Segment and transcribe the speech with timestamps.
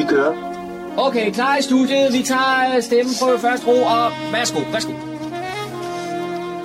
[0.00, 0.34] Vi kører.
[0.96, 2.12] Okay, klar i studiet.
[2.12, 4.92] Vi tager øh, stemmen på først ro, og værsgo, værsgo.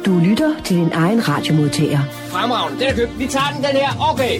[0.05, 1.99] Du lytter til din egen radiomodtager.
[2.11, 3.19] Fremragende, den er købt.
[3.19, 4.11] Vi tager den, den her.
[4.11, 4.39] Okay.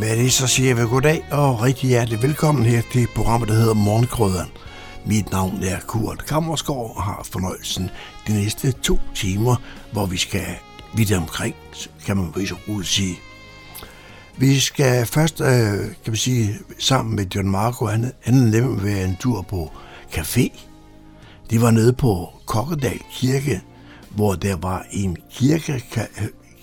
[0.00, 3.74] Med det så siger jeg goddag og rigtig hjertelig velkommen her til programmet, der hedder
[3.74, 4.50] Morgenkrøderen.
[5.04, 7.90] Mit navn er Kurt Kammersgaard og har fornøjelsen
[8.26, 9.56] de næste to timer,
[9.92, 10.46] hvor vi skal
[10.94, 11.54] vidt omkring,
[12.06, 13.16] kan man vise roligt sige.
[14.38, 19.04] Vi skal først, øh, kan man sige, sammen med John Marco, han, han nemlig være
[19.04, 19.72] en tur på
[20.12, 20.60] café.
[21.50, 23.62] Det var nede på Kokkedal Kirke,
[24.10, 25.84] hvor der var en kirke,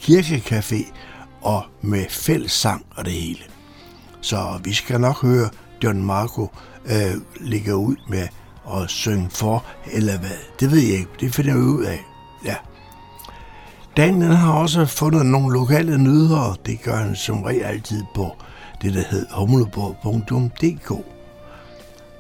[0.02, 0.94] kirkecafé
[1.42, 3.40] og med fællessang og det hele.
[4.22, 5.50] Så vi skal nok høre
[5.84, 6.48] John Marco
[6.86, 8.28] øh, ligge ud med
[8.74, 10.38] at synge for, eller hvad.
[10.60, 11.12] Det ved jeg ikke.
[11.20, 12.06] Det finder vi ud af.
[12.46, 12.56] Ja.
[13.98, 16.58] Daniel har også fundet nogle lokale nyheder.
[16.66, 18.36] Det gør han som regel altid på
[18.82, 21.06] det, der hedder humleborg.dk.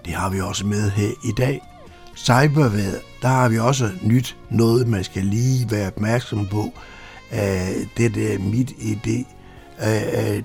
[0.05, 1.61] Det har vi også med her i dag.
[2.15, 6.61] Cyberværet, der har vi også nyt noget, man skal lige være opmærksom på.
[7.31, 7.39] Uh,
[7.97, 9.25] det der mit idé,
[9.79, 10.43] uh, uh,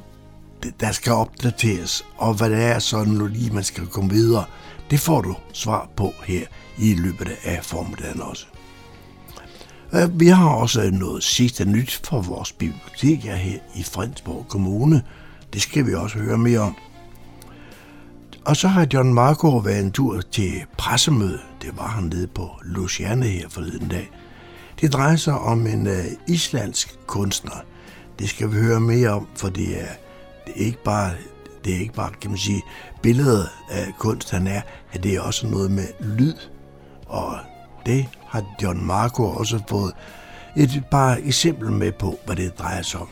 [0.81, 4.45] der skal opdateres, og hvad det er sådan lige, man skal komme videre.
[4.91, 6.47] Det får du svar på her
[6.79, 8.47] i løbet af formiddagen også.
[9.93, 15.03] Øh, vi har også noget sidste nyt for vores bibliotek her i Fredensborg Kommune.
[15.53, 16.77] Det skal vi også høre mere om.
[18.45, 21.39] Og så har John Marco været en tur til pressemøde.
[21.63, 24.11] Det var han nede på Luciane her forleden dag.
[24.81, 27.65] Det drejer sig om en øh, islandsk kunstner.
[28.19, 29.89] Det skal vi høre mere om, for det er,
[30.47, 31.11] det er ikke bare
[31.65, 32.63] det er ikke bare, kan man sige,
[33.03, 34.61] billedet af kunst, han er,
[34.93, 36.35] at det er også noget med lyd.
[37.07, 37.39] Og
[37.87, 39.93] det har John Marco også fået
[40.57, 43.09] et par eksempler med på, hvad det drejer sig om.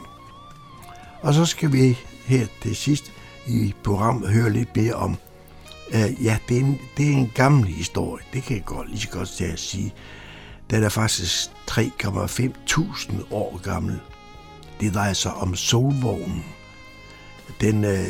[1.22, 3.12] Og så skal vi her til sidst
[3.46, 5.16] i programmet høre lidt mere om,
[5.94, 9.00] øh, ja, det er, en, det er en gammel historie, det kan jeg godt lige
[9.00, 9.94] så godt til at sige.
[10.70, 14.00] Den er faktisk 3,5.000 år gammel.
[14.80, 16.44] Det drejer sig om solvognen.
[17.60, 18.06] Den, øh,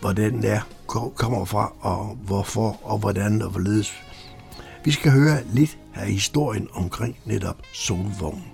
[0.00, 3.94] hvor den er, kommer fra, og hvorfor, og hvordan og hvorledes.
[4.84, 8.44] Vi skal høre lidt af historien omkring netop solvognen.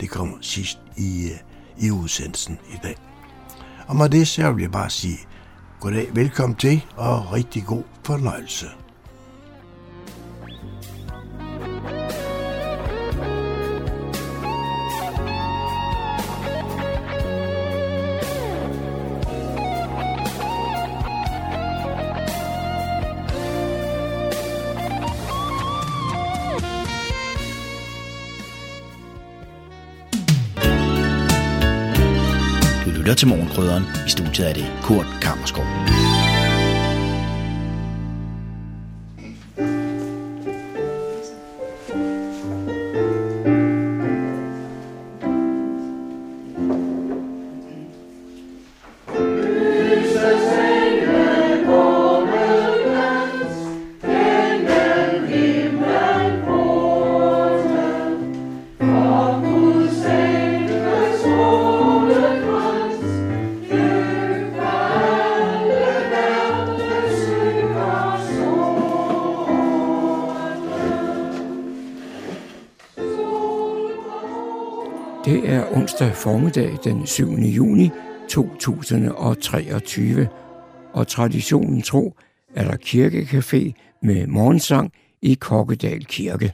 [0.00, 2.96] Det kommer sidst i, øh, i udsendelsen i dag.
[3.86, 5.18] Og med det så vil jeg bare sige
[5.80, 8.66] goddag, velkommen til, og rigtig god fornøjelse.
[33.10, 33.84] Lytter til Morgenkrydderen.
[34.06, 35.64] I studiet er det Kurt Kammerskov.
[75.90, 77.30] Onsdag formiddag den 7.
[77.30, 77.90] juni
[78.28, 80.28] 2023,
[80.92, 82.14] og traditionen tro
[82.54, 84.92] er der kirkecafé med morgensang
[85.22, 86.52] i Kokkedal Kirke.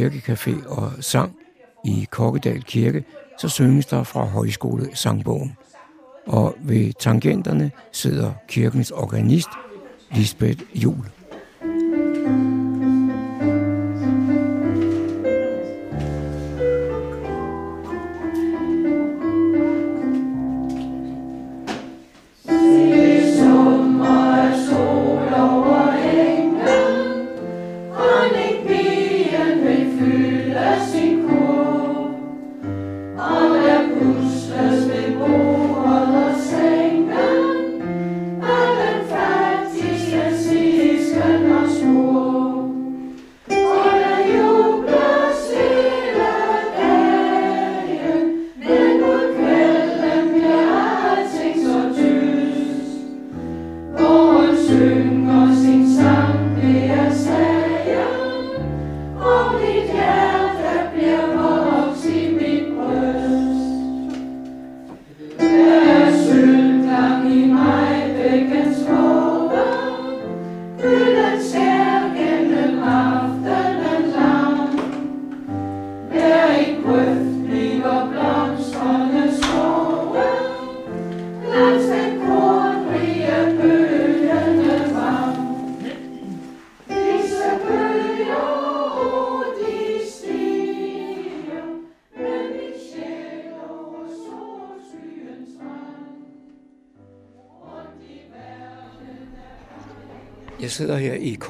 [0.00, 1.36] Kirkecafé og sang
[1.84, 3.04] i Kokkedal Kirke,
[3.38, 5.56] så synges der fra højskole sangbogen.
[6.26, 9.48] Og ved tangenterne sidder kirkens organist,
[10.14, 11.06] Lisbeth Jul.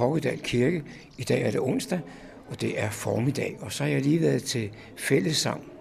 [0.00, 0.82] Kokkedal Kirke.
[1.18, 2.00] I dag er det onsdag,
[2.50, 3.56] og det er formiddag.
[3.60, 5.72] Og så har jeg lige været til fællessang.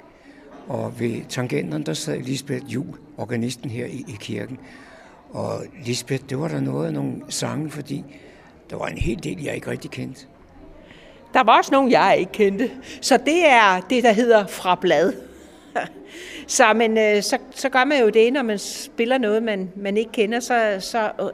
[0.67, 4.59] Og ved tangenterne, der sad Lisbeth Jul, organisten her i, i kirken.
[5.29, 8.03] Og Lisbeth, det var der noget af nogle sange, fordi
[8.69, 10.25] der var en hel del, jeg ikke rigtig kendte.
[11.33, 12.71] Der var også nogle, jeg ikke kendte.
[13.01, 15.13] Så det er det, der hedder fra blad.
[16.57, 19.97] så, men, øh, så, så gør man jo det, når man spiller noget, man, man
[19.97, 21.27] ikke kender, så, så øh,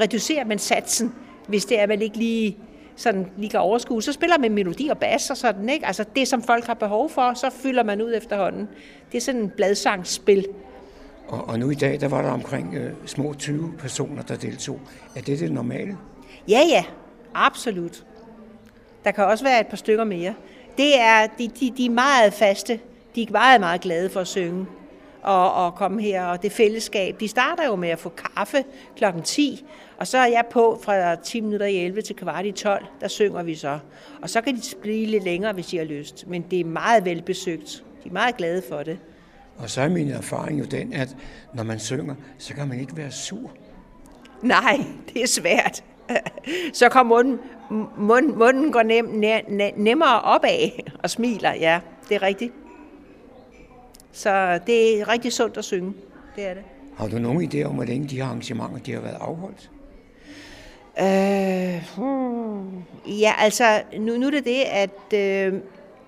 [0.00, 1.14] reducerer man satsen,
[1.46, 2.56] hvis det er, man ikke lige,
[2.96, 4.02] sådan, lige kan overskue.
[4.02, 5.86] Så spiller man melodi og bas og sådan, ikke?
[5.86, 8.68] Altså det, som folk har behov for, så fylder man ud efterhånden.
[9.12, 10.46] Det er sådan en bladsangsspil.
[11.28, 14.80] Og, og nu i dag, der var der omkring øh, små 20 personer, der deltog.
[15.16, 15.96] Er det det normale?
[16.48, 16.84] Ja, ja.
[17.34, 18.04] Absolut.
[19.04, 20.34] Der kan også være et par stykker mere.
[20.76, 22.80] Det er, de, de, de er meget faste.
[23.14, 24.66] De er meget, meget glade for at synge
[25.26, 27.20] og, og komme her, og det fællesskab.
[27.20, 28.64] De starter jo med at få kaffe
[28.96, 29.64] klokken 10,
[29.96, 33.08] og så er jeg på fra 10 minutter i 11 til kvart i 12, der
[33.08, 33.78] synger vi så.
[34.22, 37.04] Og så kan de blive lidt længere, hvis de har lyst, men det er meget
[37.04, 37.84] velbesøgt.
[38.04, 38.98] De er meget glade for det.
[39.58, 41.16] Og så er min erfaring jo den, at
[41.54, 43.50] når man synger, så kan man ikke være sur.
[44.42, 44.80] Nej,
[45.14, 45.84] det er svært.
[46.72, 47.38] så kommer munden,
[47.98, 49.04] munden, munden går nem,
[49.48, 50.70] nem, nemmere opad
[51.02, 52.52] og smiler, ja, det er rigtigt.
[54.16, 55.94] Så det er rigtig sundt at synge,
[56.36, 56.62] det er det.
[56.96, 59.70] Har du nogen idé om, hvor længe de her arrangementer de har været afholdt?
[61.00, 62.82] Øh, hmm.
[63.06, 65.60] Ja, altså, nu, nu er det det, at øh,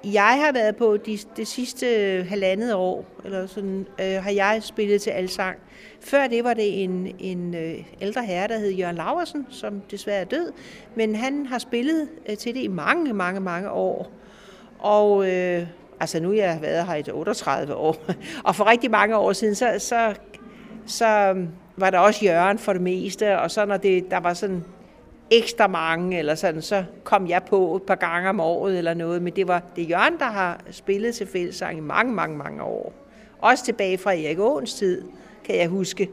[0.05, 1.87] jeg har været på de, det sidste
[2.29, 5.59] halvandet år, eller sådan, øh, har jeg spillet til alsang.
[6.01, 10.21] Før det var det en, en øh, ældre herre, der hed Jørgen Laversen, som desværre
[10.21, 10.53] er død,
[10.95, 14.11] men han har spillet øh, til det i mange, mange, mange år.
[14.79, 15.67] Og øh,
[16.01, 17.97] altså nu jeg har været her i 38 år,
[18.47, 20.15] og for rigtig mange år siden, så, så,
[20.87, 24.35] så øhm, var der også Jørgen for det meste, og så når det, der var
[24.35, 24.65] sådan
[25.31, 29.23] ekstra mange, eller sådan, så kom jeg på et par gange om året eller noget,
[29.23, 32.93] men det var det Jørgen, der har spillet til fællesang i mange, mange, mange år.
[33.39, 35.03] Også tilbage fra Erik Åens tid,
[35.45, 36.09] kan jeg huske.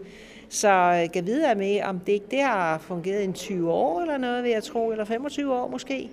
[0.50, 4.01] Så øh, jeg kan videre med, om det ikke det har fungeret i 20 år
[4.01, 6.10] eller noget, vil jeg tro, eller 25 år måske.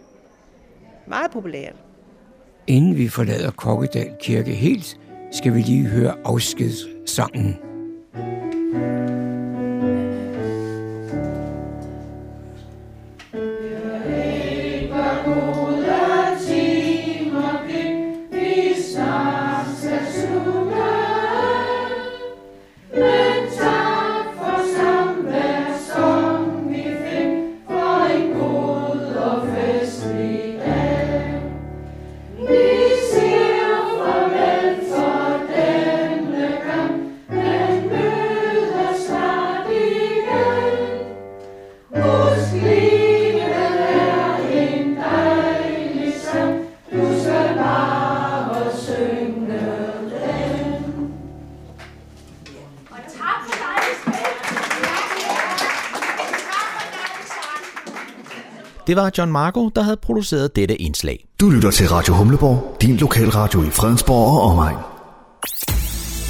[1.06, 1.74] Meget populært.
[2.66, 4.96] Inden vi forlader Kokkedal Kirke helt,
[5.32, 7.56] skal vi lige høre afskedssangen.
[58.92, 61.24] Det var John Marco, der havde produceret dette indslag.
[61.40, 64.76] Du lytter til Radio Humleborg, din lokalradio i Fredensborg og omegn.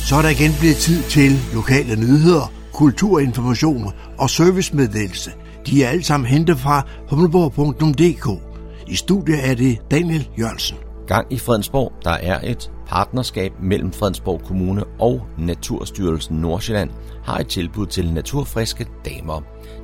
[0.08, 5.30] Så er der igen blevet tid til lokale nyheder, kulturinformationer og servicemeddelelse.
[5.66, 8.42] De er alle sammen hentet fra humleborg.dk.
[8.88, 10.76] I studiet er det Daniel Jørgensen.
[11.06, 16.90] Gang i Fredensborg, der er et partnerskab mellem Fredensborg Kommune og Naturstyrelsen Nordsjælland,
[17.24, 19.42] har et tilbud til naturfriske damer.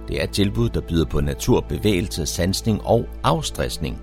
[0.09, 3.99] Det er et tilbud, der byder på naturbevægelse, sansning og afstressning.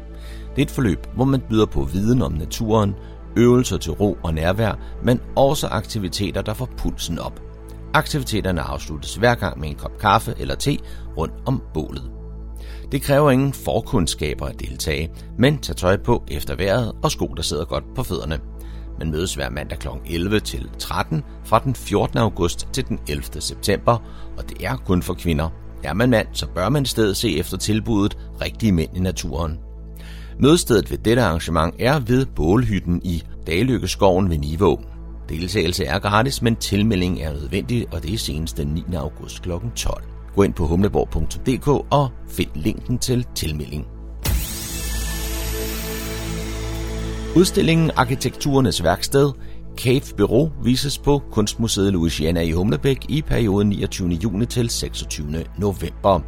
[0.55, 2.93] Det er et forløb, hvor man byder på viden om naturen,
[3.35, 7.41] øvelser til ro og nærvær, men også aktiviteter, der får pulsen op.
[7.93, 10.77] Aktiviteterne afsluttes hver gang med en kop kaffe eller te
[11.17, 12.14] rundt om bålet.
[12.91, 17.41] Det kræver ingen forkundskaber at deltage, men tag tøj på efter vejret og sko, der
[17.41, 18.39] sidder godt på fødderne.
[18.99, 19.87] Man mødes hver mandag kl.
[20.05, 22.17] 11 til 13 fra den 14.
[22.17, 23.41] august til den 11.
[23.41, 23.97] september,
[24.37, 25.49] og det er kun for kvinder.
[25.83, 29.59] Er man mand, så bør man i stedet se efter tilbuddet Rigtige Mænd i Naturen.
[30.39, 34.81] Mødestedet ved dette arrangement er ved Bålhytten i Dalykkeskoven ved Nivå.
[35.29, 38.95] Deltagelse er gratis, men tilmelding er nødvendig, og det er senest den 9.
[38.95, 39.49] august kl.
[39.75, 40.14] 12.
[40.35, 43.87] Gå ind på humleborg.dk og find linken til tilmelding.
[47.35, 49.31] Udstillingen Arkitekturernes Værksted
[49.77, 54.09] Cave Bureau vises på Kunstmuseet Louisiana i Humlebæk i perioden 29.
[54.09, 55.43] juni til 26.
[55.57, 56.19] november.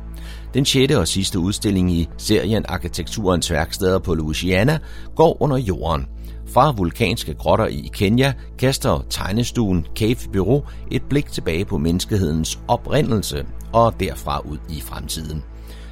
[0.54, 4.80] Den sjette og sidste udstilling i serien Arkitekturens værksteder på Louisiana
[5.16, 6.06] går under jorden.
[6.48, 13.46] Fra vulkanske grotter i Kenya kaster tegnestuen Cave Bureau et blik tilbage på menneskehedens oprindelse
[13.74, 15.44] og derfra ud i fremtiden.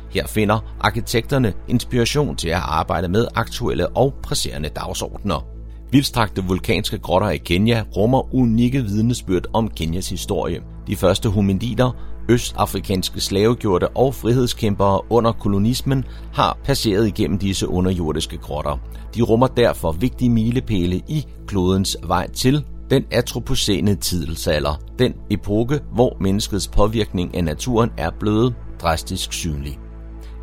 [0.09, 5.45] Her finder arkitekterne inspiration til at arbejde med aktuelle og presserende dagsordner.
[5.91, 10.61] Vildstrakte vulkanske grotter i Kenya rummer unikke vidnesbyrd om Kenyas historie.
[10.87, 11.91] De første hominider,
[12.29, 16.03] østafrikanske slavegjorte og frihedskæmpere under kolonismen
[16.33, 18.77] har passeret igennem disse underjordiske grotter.
[19.15, 26.17] De rummer derfor vigtige milepæle i klodens vej til den atropocene tidsalder, den epoke, hvor
[26.21, 29.79] menneskets påvirkning af naturen er blevet drastisk synlig.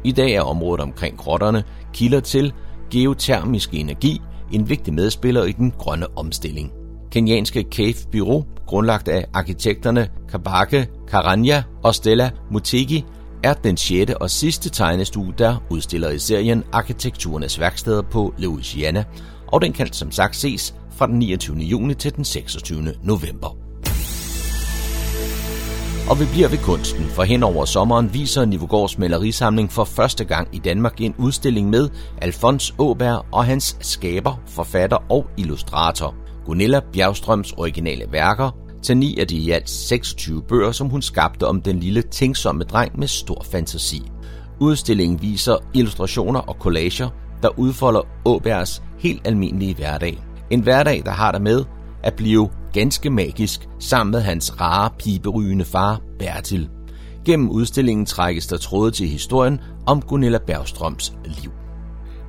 [0.05, 2.53] I dag er området omkring grotterne kilder til
[2.91, 4.21] geotermisk energi,
[4.53, 6.73] en vigtig medspiller i den grønne omstilling.
[7.11, 13.05] Kenyanske Cave Bureau, grundlagt af arkitekterne Kabake Karanja og Stella Mutegi,
[13.45, 19.05] er den sjette og sidste tegnestue, der udstiller i serien Arkitekturernes værksteder på Louisiana,
[19.47, 21.57] og den kan som sagt ses fra den 29.
[21.57, 22.95] juni til den 26.
[23.03, 23.57] november.
[26.11, 30.49] Og vi bliver ved kunsten, for hen over sommeren viser Nivogårds malerisamling for første gang
[30.53, 31.89] i Danmark en udstilling med
[32.23, 36.15] Alfons Åberg og hans skaber, forfatter og illustrator.
[36.45, 41.47] Gunilla Bjergstrøms originale værker til ni af de i alt 26 bøger, som hun skabte
[41.47, 44.03] om den lille tænksomme dreng med stor fantasi.
[44.61, 47.09] Udstillingen viser illustrationer og collager,
[47.43, 50.32] der udfolder Åbergs helt almindelige hverdag.
[50.51, 51.65] En hverdag, der har der med
[52.03, 56.69] at blive ganske magisk sammen med hans rare, piberygende far, Bertil.
[57.25, 61.51] Gennem udstillingen trækkes der tråde til historien om Gunilla Bergstrøms liv.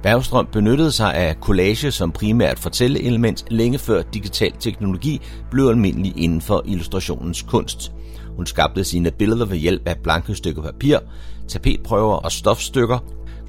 [0.04, 6.42] Bergstrøm benyttede sig af collage som primært fortælleelement længe før digital teknologi blev almindelig inden
[6.42, 7.92] for illustrationens kunst.
[8.36, 10.98] Hun skabte sine billeder ved hjælp af blanke stykker papir,
[11.48, 13.00] tapetprøver og stofstykker,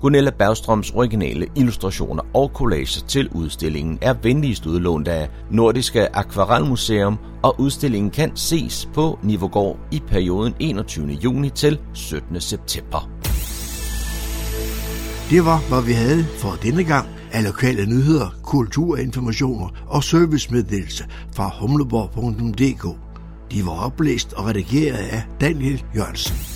[0.05, 7.61] Gunilla Bergstrøms originale illustrationer og collager til udstillingen er venligst udlånt af Nordiske Akvarelmuseum, og
[7.61, 11.07] udstillingen kan ses på Nivogård i perioden 21.
[11.07, 12.41] juni til 17.
[12.41, 13.11] september.
[15.31, 21.51] Det var, hvad vi havde for denne gang af lokale nyheder, kulturinformationer og servicemeddelelse fra
[21.61, 22.99] humleborg.dk.
[23.53, 26.54] De var oplæst og redigeret af Daniel Jørgensen.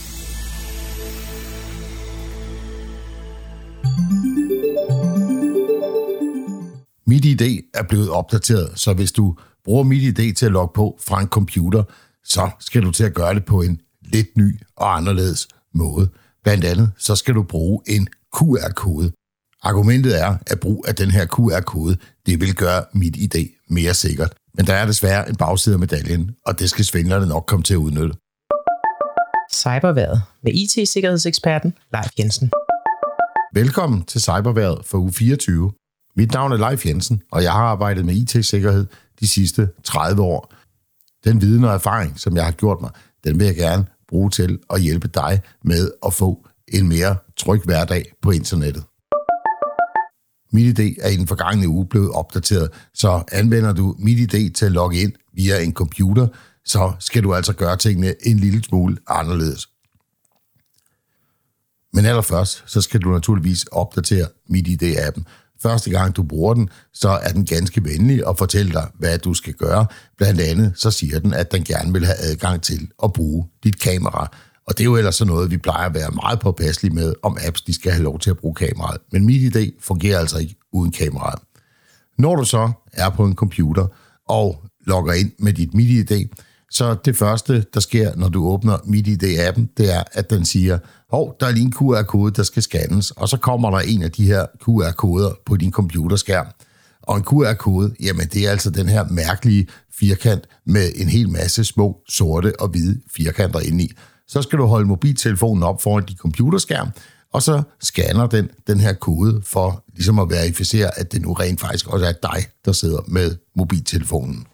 [7.09, 11.29] MitID er blevet opdateret, så hvis du bruger MitID til at logge på fra en
[11.29, 11.83] computer,
[12.25, 16.09] så skal du til at gøre det på en lidt ny og anderledes måde.
[16.45, 19.13] Blandt andet så skal du bruge en QR-kode.
[19.63, 21.97] Argumentet er, at brug af den her QR-kode,
[22.27, 24.35] det vil gøre mit ID mere sikkert.
[24.55, 27.75] Men der er desværre en bagside af medaljen, og det skal svindlerne nok komme til
[27.75, 28.15] at udnytte.
[29.53, 32.51] Cyberværet med IT-sikkerhedseksperten Leif Jensen.
[33.55, 35.73] Velkommen til Cyberværet for uge 24.
[36.17, 38.87] Mit navn er Leif Jensen, og jeg har arbejdet med IT-sikkerhed
[39.21, 40.55] de sidste 30 år.
[41.25, 42.91] Den viden og erfaring, som jeg har gjort mig,
[43.25, 47.63] den vil jeg gerne bruge til at hjælpe dig med at få en mere tryg
[47.65, 48.85] hverdag på internettet.
[50.53, 55.01] MitID er i den forgangne uge blevet opdateret, så anvender du MitID til at logge
[55.01, 56.29] ind via en computer,
[56.65, 59.69] så skal du altså gøre tingene en lille smule anderledes.
[61.93, 65.25] Men allerførst, så skal du naturligvis opdatere MitID-appen.
[65.63, 69.35] Første gang du bruger den, så er den ganske venlig og fortæller dig, hvad du
[69.35, 69.87] skal gøre.
[70.17, 73.81] Blandt andet så siger den, at den gerne vil have adgang til at bruge dit
[73.81, 74.37] kamera.
[74.67, 77.37] Og det er jo ellers sådan noget, vi plejer at være meget påpasselige med, om
[77.47, 79.01] apps de skal have lov til at bruge kameraet.
[79.13, 81.41] Men MitID fungerer altså ikke uden kameraet.
[82.19, 83.87] Når du så er på en computer
[84.29, 86.29] og logger ind med dit MitID,
[86.71, 90.79] så det første, der sker, når du åbner MidiD-appen, det er, at den siger,
[91.11, 94.11] hov, der er lige en QR-kode, der skal scannes, og så kommer der en af
[94.11, 96.47] de her QR-koder på din computerskærm.
[97.03, 99.67] Og en QR-kode, jamen det er altså den her mærkelige
[99.99, 103.93] firkant med en hel masse små sorte og hvide firkanter inde i.
[104.27, 106.89] Så skal du holde mobiltelefonen op foran din computerskærm,
[107.33, 111.61] og så scanner den den her kode for ligesom at verificere, at det nu rent
[111.61, 114.47] faktisk også er dig, der sidder med mobiltelefonen.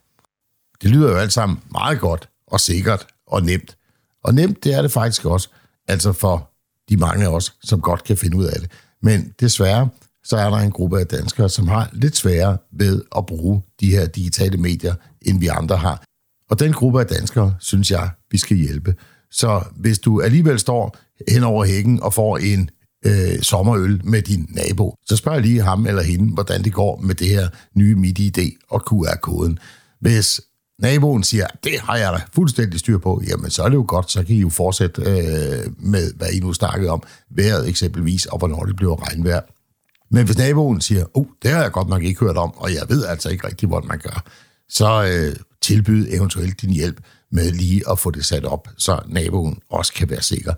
[0.84, 3.76] Det lyder jo alt sammen meget godt og sikkert og nemt.
[4.24, 5.48] Og nemt, det er det faktisk også,
[5.88, 6.50] altså for
[6.88, 8.70] de mange af os, som godt kan finde ud af det.
[9.02, 9.88] Men desværre,
[10.24, 13.90] så er der en gruppe af danskere, som har lidt sværere ved at bruge de
[13.90, 16.04] her digitale medier, end vi andre har.
[16.50, 18.94] Og den gruppe af danskere, synes jeg, vi skal hjælpe.
[19.30, 20.96] Så hvis du alligevel står
[21.28, 22.70] hen over hækken og får en
[23.06, 27.14] øh, sommerøl med din nabo, så spørg lige ham eller hende, hvordan det går med
[27.14, 28.38] det her nye MIDI-ID
[28.68, 29.58] og QR-koden.
[30.00, 30.40] Hvis
[30.78, 34.10] naboen siger, det har jeg da fuldstændig styr på, jamen så er det jo godt,
[34.10, 38.38] så kan I jo fortsætte øh, med, hvad I nu snakkede om, vejret eksempelvis, og
[38.38, 39.40] hvornår det bliver regnvejr.
[40.10, 42.82] Men hvis naboen siger, oh, det har jeg godt nok ikke hørt om, og jeg
[42.88, 44.24] ved altså ikke rigtig, hvordan man gør,
[44.68, 47.00] så øh, tilbyd eventuelt din hjælp
[47.30, 50.54] med lige at få det sat op, så naboen også kan være sikker.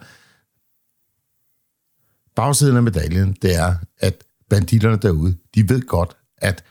[2.37, 4.15] bagsiden af medaljen, det er, at
[4.51, 6.65] banditterne derude, de ved godt, at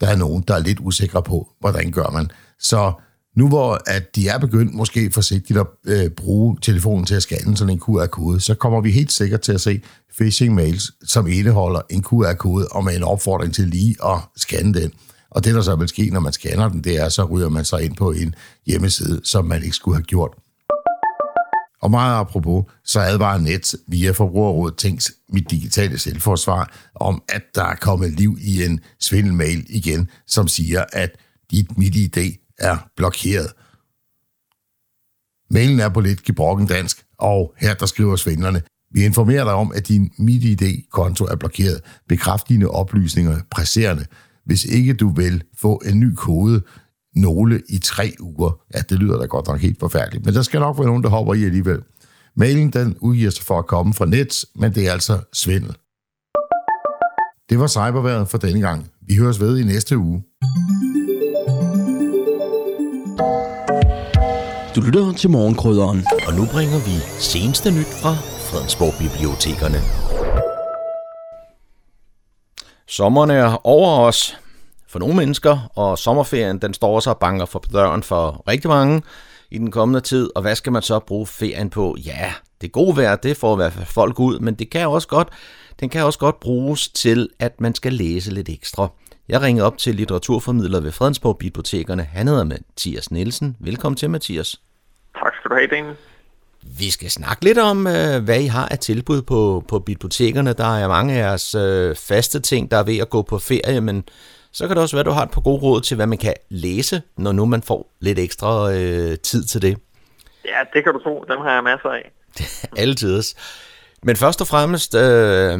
[0.00, 2.30] der er nogen, der er lidt usikre på, hvordan gør man.
[2.62, 2.92] Så
[3.36, 7.56] nu hvor at de er begyndt måske forsigtigt at øh, bruge telefonen til at scanne
[7.56, 9.80] sådan en QR-kode, så kommer vi helt sikkert til at se
[10.20, 14.92] phishing-mails, som indeholder en QR-kode og med en opfordring til lige at scanne den.
[15.30, 17.64] Og det, der så vil ske, når man scanner den, det er, så ryger man
[17.64, 18.34] sig ind på en
[18.66, 20.30] hjemmeside, som man ikke skulle have gjort.
[21.82, 27.64] Og meget apropos, så advarer Net via Forbrugerrådet Tænks mit digitale selvforsvar om, at der
[27.64, 31.10] er kommet liv i en svindelmail igen, som siger, at
[31.50, 33.52] dit mit ID er blokeret.
[35.50, 38.62] Mailen er på lidt gebrokken dansk, og her der skriver svindlerne,
[38.94, 41.80] vi informerer dig om, at din MitID-konto er blokeret.
[42.08, 44.06] Bekræft dine oplysninger presserende.
[44.44, 46.62] Hvis ikke du vil få en ny kode,
[47.14, 48.60] nogle i tre uger.
[48.74, 51.08] Ja, det lyder da godt nok helt forfærdeligt, men der skal nok være nogen, der
[51.08, 51.82] hopper i alligevel.
[52.36, 55.76] Mailen den udgiver sig for at komme fra net, men det er altså svindel.
[57.50, 58.90] Det var cyberværet for denne gang.
[59.08, 60.22] Vi høres ved i næste uge.
[64.76, 66.06] Du lytter til morgenkrydderen.
[66.26, 68.14] Og nu bringer vi seneste nyt fra
[68.48, 69.78] Fredensborg Bibliotekerne.
[72.88, 74.38] Sommeren er over os
[74.88, 79.02] for nogle mennesker, og sommerferien den står så og banker for døren for rigtig mange
[79.50, 80.30] i den kommende tid.
[80.34, 81.96] Og hvad skal man så bruge ferien på?
[82.06, 85.08] Ja, det gode vejr, det får i hvert fald folk ud, men det kan også
[85.08, 85.28] godt,
[85.80, 88.88] den kan også godt bruges til, at man skal læse lidt ekstra.
[89.28, 92.02] Jeg ringede op til litteraturformidler ved Fredensborg Bibliotekerne.
[92.02, 93.56] Han hedder Mathias Nielsen.
[93.60, 94.60] Velkommen til, Mathias.
[95.14, 95.96] Tak skal du have, Daniel.
[96.78, 100.52] Vi skal snakke lidt om, øh, hvad I har af tilbud på, på bibliotekerne.
[100.52, 103.80] Der er mange af jeres øh, faste ting, der er ved at gå på ferie,
[103.80, 104.04] men
[104.52, 106.18] så kan det også være, at du har et par gode råd til, hvad man
[106.18, 109.78] kan læse, når nu man får lidt ekstra øh, tid til det.
[110.44, 111.24] Ja, det kan du tro.
[111.28, 112.12] Dem har jeg masser af.
[112.84, 113.22] Altid.
[114.02, 115.58] Men først og fremmest, øh,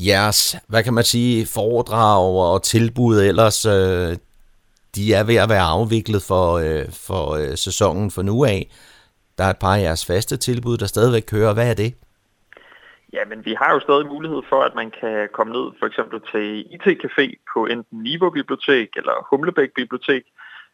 [0.00, 4.16] jeres, hvad kan man sige, foredrag og tilbud ellers, øh,
[4.96, 8.70] de er ved at være afviklet for, øh, for øh, sæsonen for nu af.
[9.38, 11.54] Der er et par af jeres faste tilbud, der stadigvæk kører.
[11.54, 11.94] Hvad er det?
[13.12, 16.20] Ja, men vi har jo stadig mulighed for, at man kan komme ned for eksempel
[16.32, 20.22] til IT-café på enten Niveau Bibliotek eller Humlebæk Bibliotek.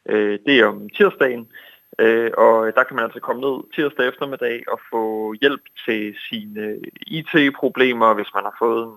[0.09, 1.49] Øh, det er om tirsdagen,
[1.99, 6.79] øh, og der kan man altså komme ned tirsdag eftermiddag og få hjælp til sine
[7.07, 8.95] IT-problemer, hvis man har fået en,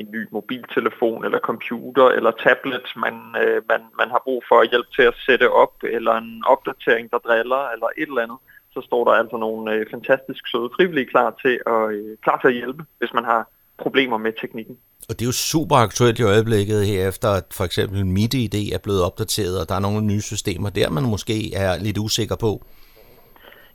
[0.00, 4.88] en ny mobiltelefon eller computer eller tablet, man, øh, man, man har brug for hjælp
[4.96, 8.38] til at sætte op, eller en opdatering, der driller, eller et eller andet
[8.76, 12.48] så står der altså nogle øh, fantastisk søde frivillige klar til, at, øh, klar til
[12.48, 13.42] at hjælpe, hvis man har
[13.84, 14.76] problemer med teknikken.
[15.08, 18.82] Og det er jo super aktuelt i øjeblikket her, efter at for eksempel MIDI-ID er
[18.82, 22.52] blevet opdateret, og der er nogle nye systemer der, man måske er lidt usikker på.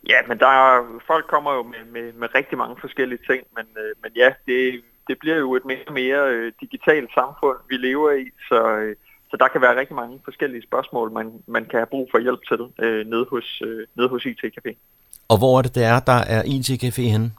[0.10, 0.72] Ja, men der er,
[1.08, 4.82] folk kommer jo med, med, med rigtig mange forskellige ting, men, øh, men ja, det,
[5.08, 8.96] det bliver jo et mere og mere øh, digitalt samfund, vi lever i, så, øh,
[9.32, 12.40] så der kan være rigtig mange forskellige spørgsmål, man, man kan have brug for hjælp
[12.48, 14.72] til øh, nede hos, øh, nede hos IT Café.
[15.30, 17.32] Og hvor er det, der er, der er IT Café henne?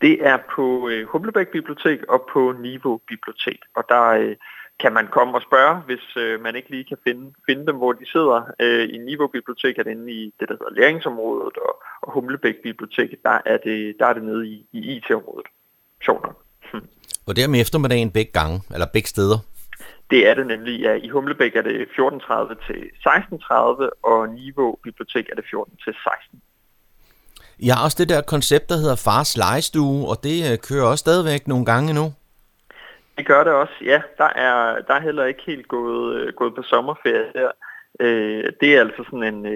[0.00, 3.60] Det er på øh, Humlebæk Bibliotek og på Niveau Bibliotek.
[3.76, 4.36] Og der øh,
[4.80, 7.92] kan man komme og spørge, hvis øh, man ikke lige kan finde, finde dem, hvor
[7.92, 8.42] de sidder.
[8.60, 12.54] Øh, I Niveau Bibliotek er det inde i det, der hedder læringsområdet, og, og Humlebæk
[12.62, 15.46] Bibliotek, der er det, der er det nede i, i IT-området.
[16.04, 16.45] Sjovt nok.
[17.26, 19.38] Og det er om eftermiddagen begge gange, eller begge steder?
[20.10, 20.80] Det er det nemlig.
[20.80, 25.94] Ja, I Humlebæk er det 14.30 til 16.30, og Niveau Bibliotek er det 14 til
[26.02, 26.42] 16.
[27.62, 31.02] Jeg har også det der koncept, der hedder Fars Legestue, og det øh, kører også
[31.02, 32.12] stadigvæk nogle gange nu.
[33.16, 34.00] Det gør det også, ja.
[34.18, 37.50] Der er, der er heller ikke helt gået, øh, gået på sommerferie der.
[38.00, 39.46] Øh, det er altså sådan en,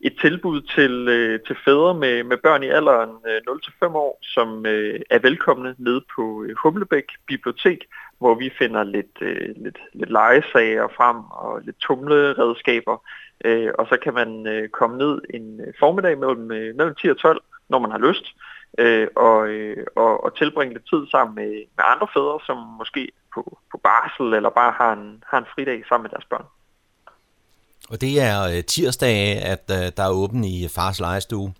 [0.00, 4.66] et tilbud til, øh, til fædre med, med børn i alderen øh, 0-5 år, som
[4.66, 7.78] øh, er velkomne nede på Humlebæk Bibliotek,
[8.18, 12.96] hvor vi finder lidt, øh, lidt, lidt legesager frem og lidt tumleredskaber.
[13.44, 17.18] Øh, og så kan man øh, komme ned en formiddag mellem, øh, mellem 10 og
[17.18, 18.26] 12, når man har lyst,
[18.78, 23.12] øh, og, øh, og, og tilbringe lidt tid sammen med, med andre fædre, som måske
[23.34, 26.46] på, på barsel eller bare har en, har en fridag sammen med deres børn.
[27.90, 31.52] Og det er øh, tirsdag, at øh, der er åben i fars legestue?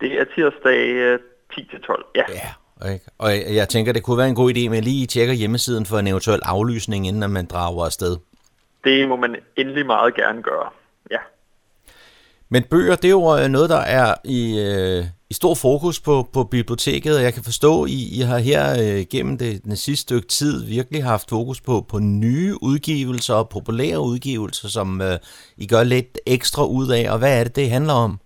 [0.00, 1.18] Det er tirsdag øh,
[1.52, 2.22] 10-12, ja.
[2.28, 2.92] ja.
[2.92, 3.04] Ikke?
[3.18, 6.06] Og jeg tænker, det kunne være en god idé, med lige tjekker hjemmesiden for en
[6.06, 8.16] eventuel aflysning, inden man drager afsted.
[8.84, 10.70] Det må man endelig meget gerne gøre,
[11.10, 11.18] ja.
[12.48, 16.28] Men bøger, det er jo øh, noget, der er i, øh, i stor fokus på,
[16.34, 19.76] på biblioteket, og jeg kan forstå, at I, I har her øh, gennem det, den
[19.76, 25.16] sidste stykke tid virkelig haft fokus på, på nye udgivelser og populære udgivelser, som øh,
[25.56, 28.18] I gør lidt ekstra ud af, og hvad er det, det handler om?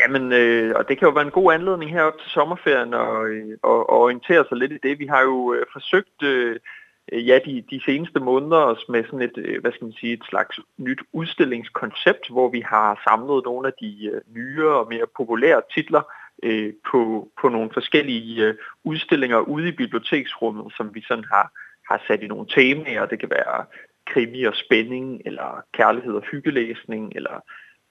[0.00, 3.58] Jamen, øh, og det kan jo være en god anledning herop til sommerferien og, øh,
[3.62, 4.98] og, og orientere sig lidt i det.
[4.98, 6.56] Vi har jo øh, forsøgt øh,
[7.12, 10.12] Øh, ja, de, de seneste måneder os med sådan et, øh, hvad skal man sige,
[10.12, 15.06] et slags nyt udstillingskoncept, hvor vi har samlet nogle af de øh, nyere og mere
[15.16, 16.02] populære titler
[16.42, 21.52] øh, på, på nogle forskellige udstillinger ude i biblioteksrummet, som vi sådan har,
[21.90, 23.06] har sat i nogle temaer.
[23.06, 23.64] Det kan være
[24.06, 27.40] krimi og spænding, eller kærlighed og hyggelæsning, eller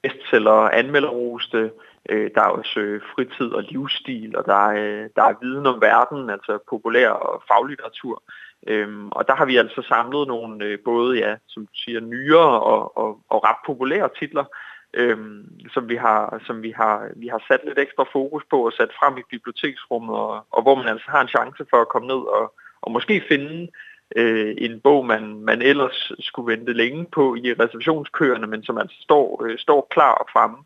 [0.03, 1.71] bestseller og anmelderoste.
[2.09, 5.81] Øh, der er også øh, fritid og livsstil, og der er, der er viden om
[5.81, 8.23] verden, altså populær og faglitteratur.
[8.67, 12.61] Øhm, og der har vi altså samlet nogle øh, både, ja, som du siger, nyere
[12.61, 14.45] og, og, og ret populære titler,
[14.93, 18.73] øhm, som, vi har, som vi har, vi har sat lidt ekstra fokus på og
[18.73, 22.07] sat frem i biblioteksrummet, og, og hvor man altså har en chance for at komme
[22.07, 23.67] ned og, og måske finde
[24.15, 28.97] øh, en bog, man, man ellers skulle vente længe på i reservationskøerne, men som altså
[29.01, 30.57] står, øh, står klar og fremme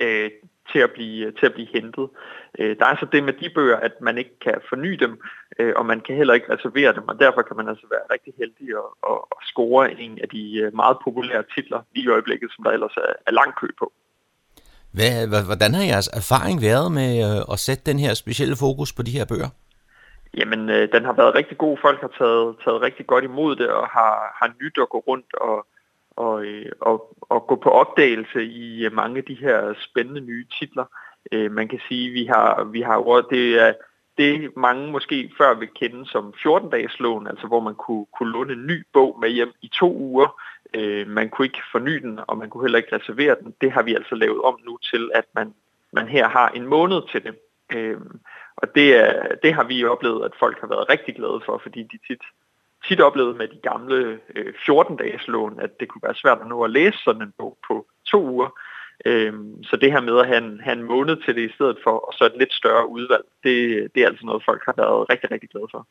[0.00, 0.30] øh,
[0.72, 2.08] til, at blive, til at blive hentet.
[2.58, 5.12] Øh, der er så det med de bøger, at man ikke kan forny dem,
[5.58, 8.32] øh, og man kan heller ikke reservere dem, og derfor kan man altså være rigtig
[8.38, 12.64] heldig og, og, og score en af de øh, meget populære titler i øjeblikket, som
[12.64, 13.92] der ellers er, er lang kø på.
[14.96, 19.02] Hvad, hvordan har jeres erfaring været med øh, at sætte den her specielle fokus på
[19.02, 19.50] de her bøger?
[20.38, 21.78] Jamen, øh, den har været rigtig god.
[21.86, 25.34] Folk har taget, taget rigtig godt imod det og har, har nyt at gå rundt
[25.34, 25.66] og,
[26.16, 30.46] og, øh, og, og gå på opdagelse i øh, mange af de her spændende nye
[30.58, 30.84] titler.
[31.32, 33.72] Øh, man kan sige, vi har, vi har det er
[34.18, 38.52] det mange måske før vil kende som 14-dages lån, altså hvor man kunne, kunne låne
[38.52, 40.40] en ny bog med hjem i to uger.
[41.06, 43.54] Man kunne ikke forny den, og man kunne heller ikke reservere den.
[43.60, 45.54] Det har vi altså lavet om nu til, at man,
[45.92, 47.34] man her har en måned til det.
[48.56, 51.82] Og det, er, det har vi oplevet, at folk har været rigtig glade for, fordi
[51.82, 52.22] de tit,
[52.88, 56.62] tit oplevede med de gamle øh, 14-dages lån, at det kunne være svært at nå
[56.62, 58.50] at læse sådan en bog på to uger.
[59.06, 61.78] Øhm, så det her med at have en, have en måned til det i stedet
[61.84, 65.10] for, og så et lidt større udvalg, det, det er altså noget, folk har været
[65.10, 65.86] rigtig, rigtig glade for.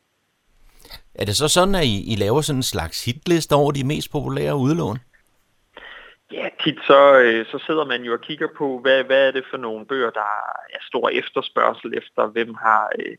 [1.14, 4.12] Er det så sådan, at I, I laver sådan en slags hitliste over de mest
[4.12, 4.98] populære udlån?
[6.32, 9.44] Ja, tit så, øh, så sidder man jo og kigger på, hvad, hvad er det
[9.50, 10.32] for nogle bøger, der
[10.74, 13.16] er stor efterspørgsel efter, hvem har, øh,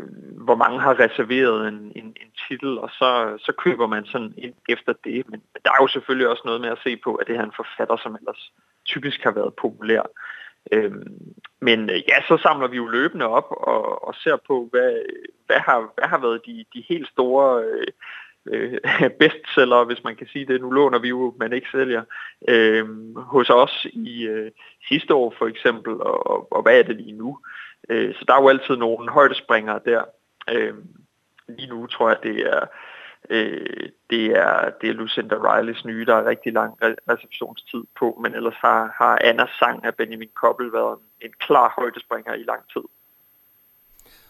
[0.00, 4.34] Øh, hvor mange har reserveret en, en, en titel, og så, så køber man sådan
[4.38, 5.28] ind efter det.
[5.28, 7.46] Men der er jo selvfølgelig også noget med at se på, at det her er
[7.46, 8.52] en forfatter, som ellers
[8.84, 10.02] typisk har været populær.
[10.72, 15.02] Øhm, men øh, ja, så samler vi jo løbende op og, og ser på, hvad,
[15.46, 17.86] hvad, har, hvad har været de, de helt store øh,
[18.46, 18.80] øh
[19.20, 20.60] bestseller, hvis man kan sige det.
[20.60, 22.02] Nu låner vi jo, men ikke sælger.
[22.48, 24.50] Øh, hos os i øh,
[24.88, 27.38] sidste år for eksempel, og, og, og hvad er det lige nu?
[27.38, 30.02] Øh, så der er jo altid nogle højdespringere der.
[30.50, 30.74] Øh,
[31.48, 32.66] lige nu tror jeg, det er
[33.30, 38.34] øh, det er, det er Lucinda Rileys nye, der er rigtig lang receptionstid på, men
[38.34, 42.62] ellers har, har Anna sang af Benjamin Koppel været en, en klar højdespringer i lang
[42.72, 42.82] tid.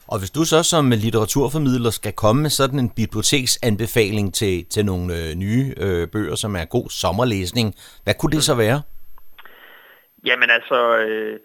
[0.09, 5.07] Og hvis du så som litteraturformidler skal komme med sådan en biblioteksanbefaling til, til nogle
[5.19, 8.83] øh, nye øh, bøger, som er god sommerlæsning, hvad kunne det så være?
[10.27, 11.41] Jamen altså, øh,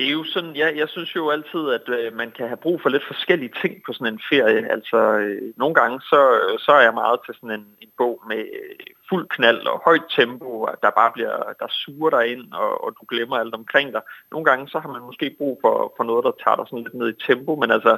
[0.00, 2.80] det er jo sådan, ja, jeg synes jo altid, at øh, man kan have brug
[2.82, 4.72] for lidt forskellige ting på sådan en ferie.
[4.76, 8.22] Altså, øh, nogle gange, så, øh, så er jeg meget til sådan en, en bog
[8.28, 12.52] med øh, fuld knald og højt tempo, og der bare bliver, der suger dig ind,
[12.52, 14.02] og, og du glemmer alt omkring dig.
[14.32, 16.94] Nogle gange, så har man måske brug for, for noget, der tager dig sådan lidt
[16.94, 17.92] ned i tempo, men altså,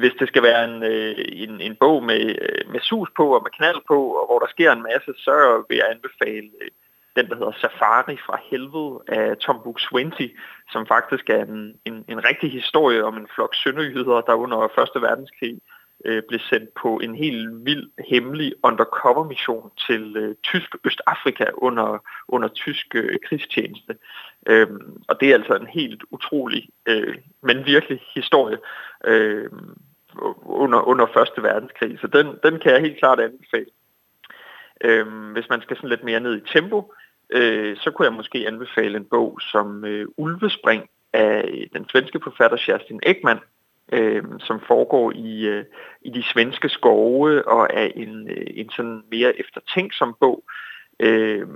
[0.00, 1.14] hvis det skal være en, øh,
[1.44, 4.48] en, en bog med, øh, med sus på og med knald på, og hvor der
[4.54, 5.34] sker en masse, så
[5.68, 6.70] vil jeg anbefale øh,
[7.16, 10.28] den, der hedder Safari fra helvede af Tom Buk-Swienty,
[10.72, 15.02] som faktisk er en, en, en rigtig historie om en flok sønderjyder, der under 1.
[15.02, 15.60] verdenskrig
[16.04, 21.98] øh, blev sendt på en helt vild, hemmelig undercover-mission til øh, tysk Østafrika under,
[22.28, 23.96] under tysk øh, krigstjeneste.
[24.46, 28.58] Øhm, og det er altså en helt utrolig, øh, men virkelig historie
[29.04, 29.50] øh,
[30.42, 31.42] under, under 1.
[31.42, 31.98] verdenskrig.
[32.00, 33.66] Så den, den kan jeg helt klart anbefale.
[34.80, 36.92] Øhm, hvis man skal sådan lidt mere ned i tempo,
[37.30, 42.20] øh, så kunne jeg måske anbefale en bog som øh, Ulvespring af øh, den svenske
[42.24, 43.38] forfatter Kerstin Ekman,
[43.92, 45.64] øh, som foregår i, øh,
[46.02, 50.44] i de svenske skove og er en, øh, en sådan mere eftertænksom bog,
[51.00, 51.46] øh,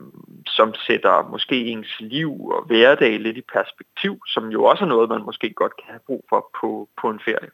[0.47, 5.09] som sætter måske ens liv og hverdag lidt i perspektiv, som jo også er noget,
[5.09, 7.51] man måske godt kan have brug for på, på en ferie.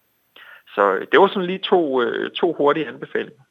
[0.74, 3.42] Så øh, det var sådan lige to, øh, to hurtige anbefalinger.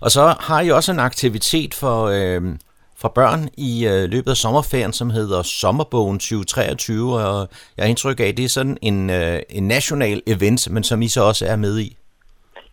[0.00, 2.42] Og så har I også en aktivitet for, øh,
[3.00, 8.20] for børn i øh, løbet af sommerferien, som hedder Sommerbogen 2023, og jeg har indtryk
[8.20, 11.46] af, at det er sådan en, øh, en national event, men som I så også
[11.46, 11.96] er med i.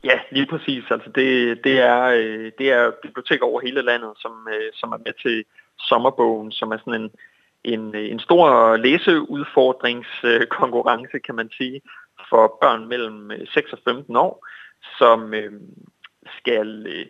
[0.04, 0.84] Ja, lige præcis.
[0.92, 4.98] Altså det, det, er, øh, det er biblioteker over hele landet, som, øh, som er
[4.98, 5.44] med til
[5.80, 7.12] Sommerbogen, som er sådan en,
[7.64, 11.82] en, en stor læseudfordringskonkurrence, kan man sige,
[12.30, 14.48] for børn mellem øh, 6 og 15 år,
[14.98, 15.52] som øh,
[16.38, 17.06] skal øh,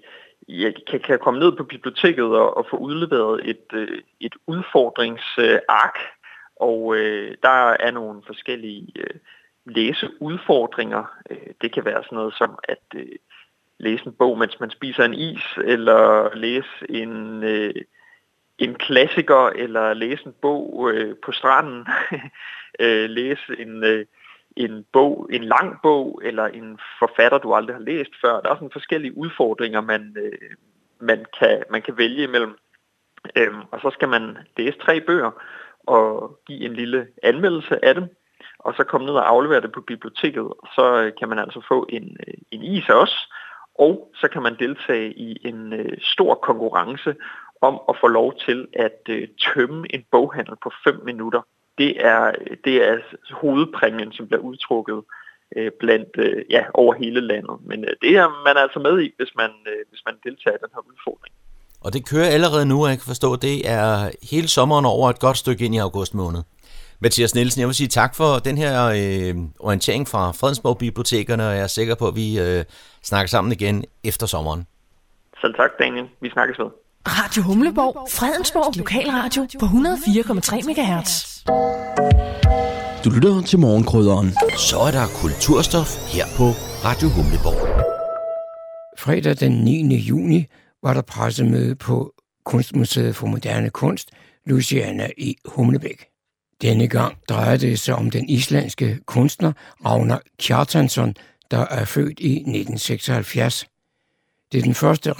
[0.47, 5.97] jeg kan, kan komme ned på biblioteket og, og få udleveret et, øh, et udfordringsark,
[6.55, 9.19] og øh, der er nogle forskellige øh,
[9.65, 11.03] læseudfordringer.
[11.29, 13.15] Øh, det kan være sådan noget som at øh,
[13.79, 17.73] læse en bog, mens man spiser en is, eller læse en, øh,
[18.57, 21.87] en klassiker, eller læse en bog øh, på stranden,
[22.83, 24.05] øh, læse en, øh,
[24.57, 28.41] en bog, en lang bog, eller en forfatter, du aldrig har læst før.
[28.41, 30.55] Der er sådan forskellige udfordringer, man, øh,
[30.99, 32.57] man, kan, man kan vælge imellem.
[33.35, 35.31] Øhm, og så skal man læse tre bøger
[35.87, 38.03] og give en lille anmeldelse af dem,
[38.59, 40.53] og så komme ned og aflevere det på biblioteket.
[40.75, 43.33] Så øh, kan man altså få en, øh, en is også,
[43.75, 47.15] og så kan man deltage i en øh, stor konkurrence
[47.61, 51.41] om at få lov til at øh, tømme en boghandel på 5 minutter.
[51.77, 52.31] Det er,
[52.65, 52.97] det er
[53.31, 55.03] hovedpræmien, som bliver udtrukket
[55.55, 57.57] øh, blandt øh, ja, over hele landet.
[57.65, 60.61] Men øh, det er man altså med i, hvis man, øh, hvis man deltager i
[60.63, 61.33] den her udfordring.
[61.81, 65.37] Og det kører allerede nu, jeg kan forstå, det er hele sommeren over et godt
[65.37, 66.41] stykke ind i august måned.
[66.99, 71.53] Mathias Nielsen, jeg vil sige tak for den her øh, orientering fra Fredensborg Bibliotekerne, og
[71.53, 72.63] jeg er sikker på, at vi øh,
[73.03, 74.67] snakker sammen igen efter sommeren.
[75.41, 76.09] Selv tak, Daniel.
[76.19, 76.69] Vi snakkes ved.
[77.07, 81.43] Radio Humleborg, Fredensborg Lokalradio på 104,3 MHz.
[83.03, 84.33] Du lytter til morgenkrydderen.
[84.57, 86.43] Så er der kulturstof her på
[86.85, 87.85] Radio Humleborg.
[88.99, 89.95] Fredag den 9.
[89.95, 90.45] juni
[90.83, 92.13] var der pressemøde på
[92.45, 94.09] Kunstmuseet for Moderne Kunst,
[94.45, 96.05] Luciana i Humlebæk.
[96.61, 99.51] Denne gang drejer det sig om den islandske kunstner
[99.85, 101.15] Ragnar Kjartansson,
[101.51, 103.65] der er født i 1976.
[104.51, 105.19] Det er den første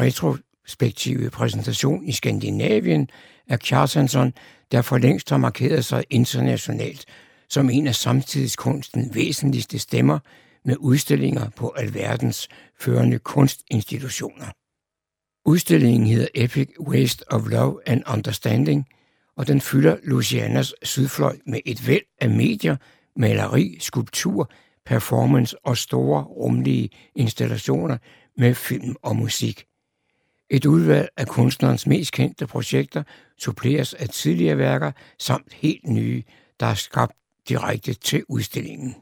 [0.72, 3.10] retrospektive præsentation i Skandinavien
[3.48, 4.34] af Kjartansson,
[4.72, 7.06] der for længst har markeret sig internationalt
[7.50, 10.20] som en af samtidskunsten væsentligste stemmer
[10.66, 12.48] med udstillinger på alverdens
[12.80, 14.46] førende kunstinstitutioner.
[15.46, 18.86] Udstillingen hedder Epic Waste of Love and Understanding,
[19.38, 22.76] og den fylder Lucianas sydfløj med et væld af medier,
[23.16, 24.52] maleri, skulptur,
[24.86, 27.98] performance og store rumlige installationer
[28.38, 29.66] med film og musik.
[30.54, 33.04] Et udvalg af kunstnerens mest kendte projekter
[33.38, 36.24] suppleres af tidligere værker samt helt nye,
[36.60, 37.16] der er skabt
[37.50, 38.96] direkte til udstillingen.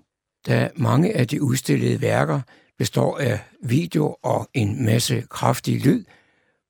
[0.47, 2.41] Da mange af de udstillede værker
[2.77, 6.03] består af video og en masse kraftig lyd,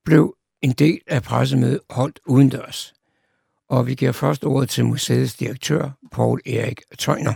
[0.05, 2.93] blev en del af pressemødet holdt udendørs.
[3.69, 7.33] Og vi giver først ordet til museets direktør, Paul Erik Tøjner.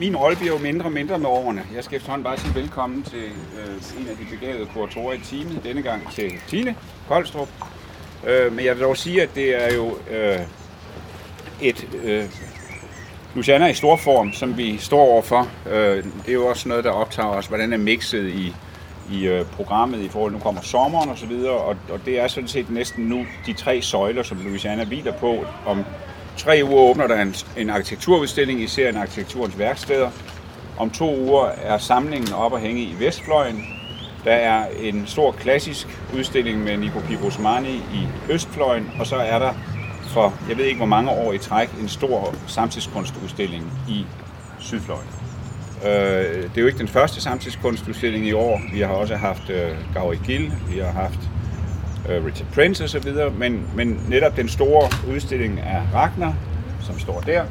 [0.00, 1.62] Min rolle bliver jo mindre og mindre med årene.
[1.74, 5.64] Jeg skal efterhånden bare sige velkommen til øh, en af de begavede kuratorer i teamet,
[5.64, 6.76] denne gang til Tine
[7.08, 7.48] Koldstrup.
[8.26, 10.40] Øh, men jeg vil dog sige, at det er jo øh,
[11.62, 12.24] et øh,
[13.34, 15.48] Luciana i stor form, som vi står overfor.
[15.70, 18.54] Øh, det er jo også noget, der optager os, hvordan er mixet i,
[19.10, 22.20] i øh, programmet i forhold til, nu kommer sommeren og så videre, og, og det
[22.20, 25.44] er sådan set næsten nu de tre søjler, som Louisiana hviler på.
[25.66, 25.84] Om
[26.36, 30.10] tre uger åbner der en, en arkitekturudstilling i serien Arkitekturens værksteder.
[30.78, 33.64] Om to uger er samlingen op og hænge i Vestfløjen.
[34.24, 39.52] Der er en stor klassisk udstilling med Nico Pibosmani i Østfløjen, og så er der
[40.08, 44.06] for, jeg ved ikke hvor mange år i træk, en stor samtidskunstudstilling i
[44.58, 45.08] Sydfløjen.
[45.84, 48.60] Øh, det er jo ikke den første samtidskunstudstilling i år.
[48.72, 51.18] Vi har også haft øh, Gauri Gill, vi har haft
[52.08, 56.34] øh, Richard Prince osv., men, men netop den store udstilling af Ragnar,
[56.80, 57.44] som står der,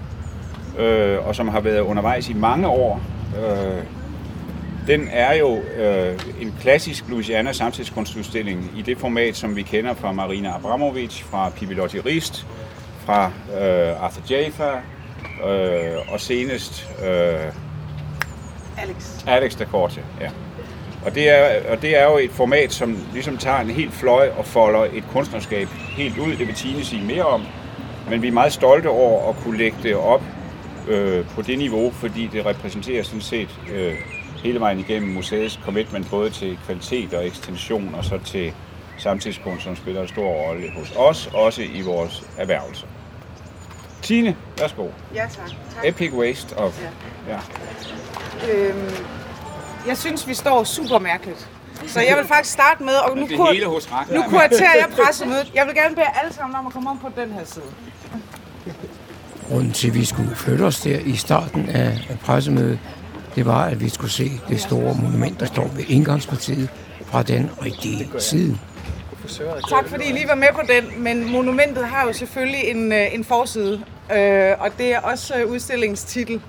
[0.78, 3.02] øh, og som har været undervejs i mange år,
[3.38, 3.84] øh,
[4.88, 10.12] den er jo øh, en klassisk Louisiana samtidskunstudstilling i det format, som vi kender fra
[10.12, 12.48] Marina Abramovic, fra Pippi Lotti Rist,
[13.06, 14.72] fra øh, Arthur Jaffa,
[15.46, 17.54] øh, og senest øh,
[18.78, 19.24] Alex.
[19.28, 20.30] Alex da Corte, ja.
[21.06, 24.30] Og det, er, og det er jo et format, som ligesom tager en helt fløj
[24.38, 26.36] og folder et kunstnerskab helt ud.
[26.36, 27.46] Det vil Tine sige mere om.
[28.10, 30.22] Men vi er meget stolte over at kunne lægge det op
[30.88, 33.94] øh, på det niveau, fordi det repræsenterer sådan set øh,
[34.44, 38.54] hele vejen igennem museets commitment, både til kvalitet og ekstension, og så til
[38.98, 42.86] samtidskunst, som spiller en stor rolle hos os, også i vores erhvervelse.
[44.02, 44.88] Tine, værsgo.
[45.16, 45.50] Ja, tak.
[45.76, 45.86] tak.
[45.86, 46.82] Epic Waste of...
[47.28, 47.34] Ja.
[47.34, 47.40] ja.
[48.54, 48.96] Øhm,
[49.88, 51.50] jeg synes, vi står super mærkeligt.
[51.88, 54.16] Så jeg vil faktisk starte med, og nu, kur- hele hos Ragnar.
[54.18, 55.52] nu kuraterer jeg pressemødet.
[55.56, 57.64] Jeg vil gerne bede alle sammen om at komme om på den her side.
[59.50, 62.80] Grunden til, at vi skulle flytte os der i starten af af pressemødet,
[63.36, 66.70] det var, at vi skulle se det store monument, der står ved indgangspartiet
[67.06, 68.58] fra den rigtige side.
[69.70, 73.14] Tak fordi I lige var med på den, men monumentet har jo selvfølgelig en, øh,
[73.16, 73.82] en forside.
[74.16, 76.42] øh, og det er også øh, udstillingstitel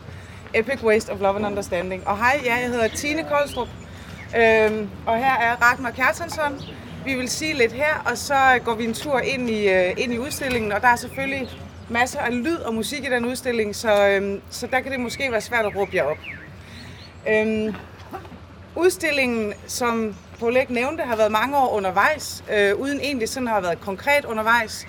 [0.54, 2.08] Epic Waste of Love and Understanding.
[2.08, 3.68] Og hej, ja, jeg hedder Tine Koldstrup,
[4.36, 6.60] øhm, og her er Ragnar Kjartansson.
[7.04, 10.12] Vi vil sige lidt her, og så går vi en tur ind i, øh, ind
[10.12, 11.48] i udstillingen, og der er selvfølgelig
[11.88, 15.32] masser af lyd og musik i den udstilling, så, øhm, så der kan det måske
[15.32, 16.18] være svært at råbe jer op.
[17.28, 17.74] Øhm,
[18.76, 23.60] udstillingen, som Paul Ek nævnte, har været mange år undervejs, øh, uden egentlig sådan har
[23.60, 24.86] været konkret undervejs.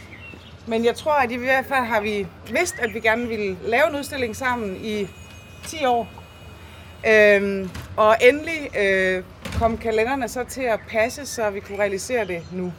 [0.67, 3.89] Men jeg tror, at i hvert fald har vi vidst, at vi gerne ville lave
[3.89, 5.07] en udstilling sammen i
[5.65, 6.07] 10 år.
[7.07, 9.23] Øhm, og endelig øh,
[9.59, 12.73] kom kalenderne så til at passe, så vi kunne realisere det nu.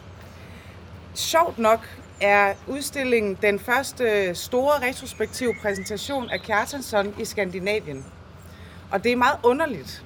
[1.14, 1.81] Sjovt nok
[2.20, 8.05] er udstillingen den første store retrospektive præsentation af Kjartansson i Skandinavien.
[8.90, 10.05] Og det er meget underligt,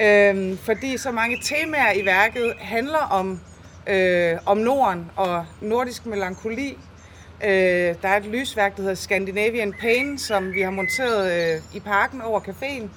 [0.00, 3.40] øh, fordi så mange temaer i værket handler om,
[3.86, 6.78] øh, om Norden og nordisk melankoli.
[7.44, 11.80] Øh, der er et lysværk, der hedder Scandinavian Pain, som vi har monteret øh, i
[11.80, 12.88] parken over caféen.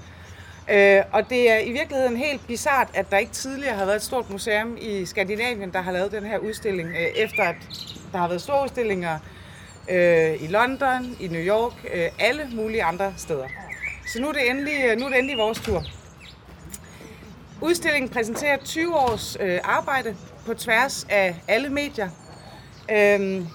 [0.74, 4.04] Øh, og det er i virkeligheden helt bizart, at der ikke tidligere har været et
[4.04, 7.56] stort museum i Skandinavien, der har lavet den her udstilling, øh, efter at
[8.12, 9.20] der har været store udstillinger
[9.90, 13.48] øh, i London, i New York, øh, alle mulige andre steder.
[14.08, 15.84] Så nu er det endelig, øh, nu er det endelig vores tur.
[17.62, 22.10] Udstillingen præsenterer 20 års øh, arbejde på tværs af alle medier.
[22.92, 23.48] Øhm,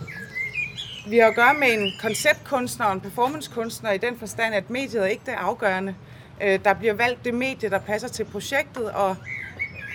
[1.11, 5.03] vi har at gøre med en konceptkunstner og en performancekunstner i den forstand, at mediet
[5.03, 5.95] er ikke det afgørende.
[6.43, 9.17] Øh, der bliver valgt det medie, der passer til projektet, og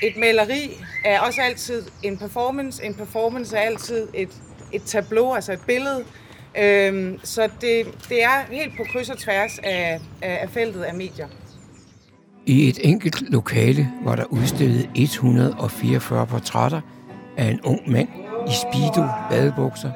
[0.03, 2.85] et maleri er også altid en performance.
[2.85, 4.29] En performance er altid et,
[4.71, 6.03] et tableau, altså et billede.
[6.57, 10.93] Øhm, så det, det er helt på kryds og tværs af, af, af feltet af
[10.93, 11.27] medier.
[12.45, 16.81] I et enkelt lokale var der udstillet 144 portrætter
[17.37, 18.07] af en ung mand
[18.47, 19.91] i speedo badebukser,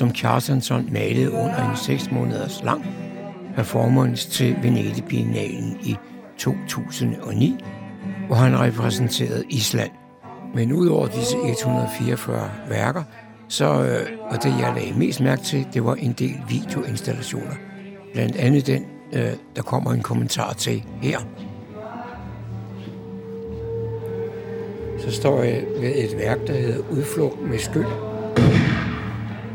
[0.00, 2.86] som Kjartansson malede under en 6 måneders lang
[3.56, 5.96] performance til Venedig Biennalen i
[6.38, 7.56] 2009,
[8.26, 9.90] hvor han repræsenterede Island.
[10.54, 13.02] Men udover disse 144 værker,
[13.48, 17.54] så øh, og det jeg lagde mest mærke til, det var en del videoinstallationer.
[18.12, 21.18] Blandt andet den, øh, der kommer en kommentar til her.
[24.98, 28.09] så står jeg ved et værk, der hedder Udflugt med skyld.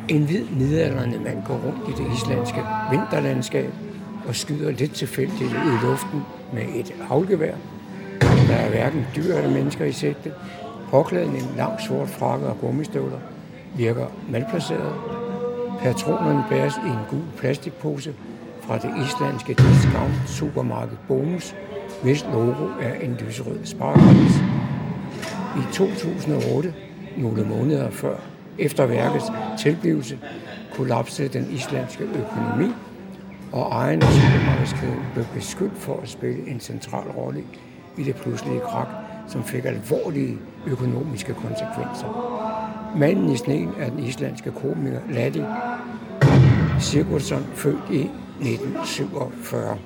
[0.09, 3.73] En hvid midalderne mand går rundt i det islandske vinterlandskab
[4.27, 6.21] og skyder lidt tilfældigt i luften
[6.53, 7.55] med et havlgevær.
[8.21, 10.33] Der er hverken dyr eller mennesker i sigte.
[10.89, 13.17] Påklædningen lang sort frakke og gummistøvler
[13.77, 14.93] virker malplaceret.
[15.79, 18.13] Patronerne bæres i en gul plastikpose
[18.61, 21.55] fra det islandske discount supermarked Bonus,
[22.03, 24.35] hvis logo er en lyserød sparekris.
[25.57, 26.73] I 2008,
[27.17, 28.15] nogle måneder før,
[28.59, 29.25] efter værkets
[29.59, 30.19] tilblivelse,
[30.75, 32.73] kollapsede den islandske økonomi,
[33.51, 37.43] og ejeren af supermarkedskæden blev beskyldt for at spille en central rolle
[37.97, 38.87] i det pludselige krak,
[39.27, 40.37] som fik alvorlige
[40.67, 42.07] økonomiske konsekvenser.
[42.97, 45.43] Manden i sneen er den islandske komiker Ladi
[46.79, 48.09] Sigurdsson, født i
[48.41, 49.77] 1947.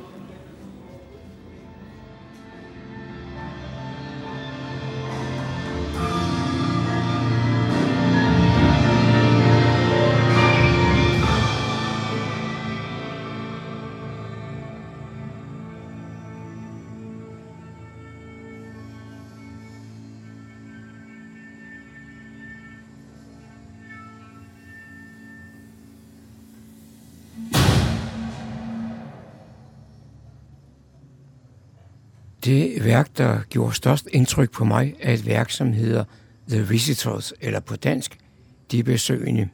[32.45, 36.03] Det værk, der gjorde størst indtryk på mig, er et værk, som hedder
[36.49, 38.17] The Visitors, eller på dansk,
[38.71, 39.49] De Besøgende.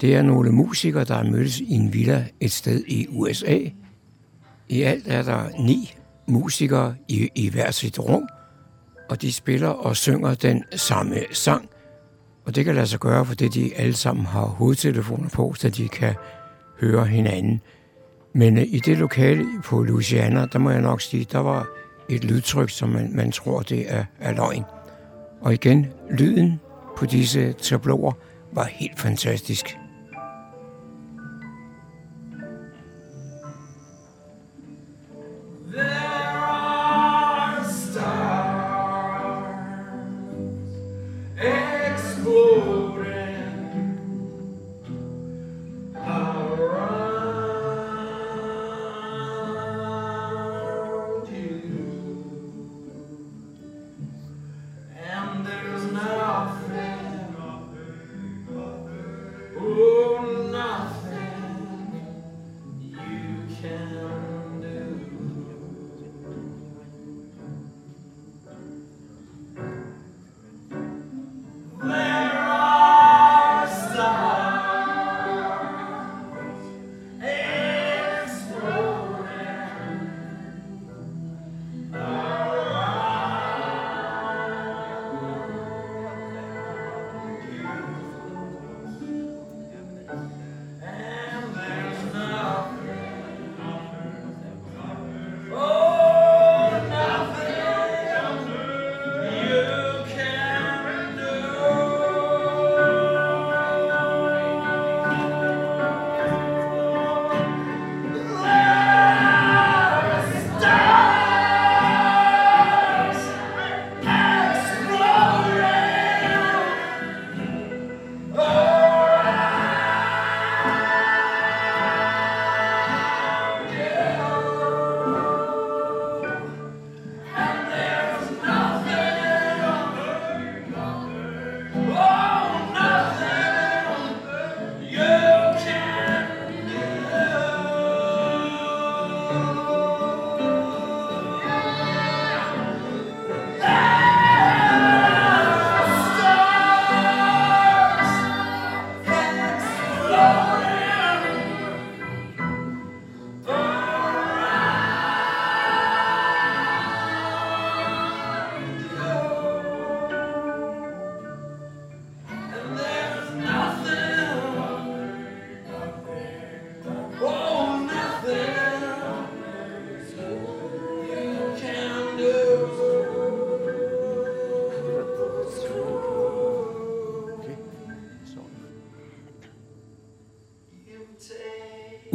[0.00, 3.58] Det er nogle musikere, der er mødtes i en villa et sted i USA.
[4.68, 5.94] I alt er der ni
[6.26, 8.28] musikere i, i hver sit rum,
[9.08, 11.68] og de spiller og synger den samme sang.
[12.44, 15.88] Og det kan lade sig gøre, fordi de alle sammen har hovedtelefoner på, så de
[15.88, 16.14] kan
[16.80, 17.60] høre hinanden.
[18.32, 21.66] Men øh, i det lokale på Louisiana, der må jeg nok sige, der var
[22.08, 24.64] et lydtryk, som man, man tror, det er, er løgn.
[25.40, 26.60] Og igen, lyden
[26.96, 28.12] på disse tabloer
[28.52, 29.78] var helt fantastisk.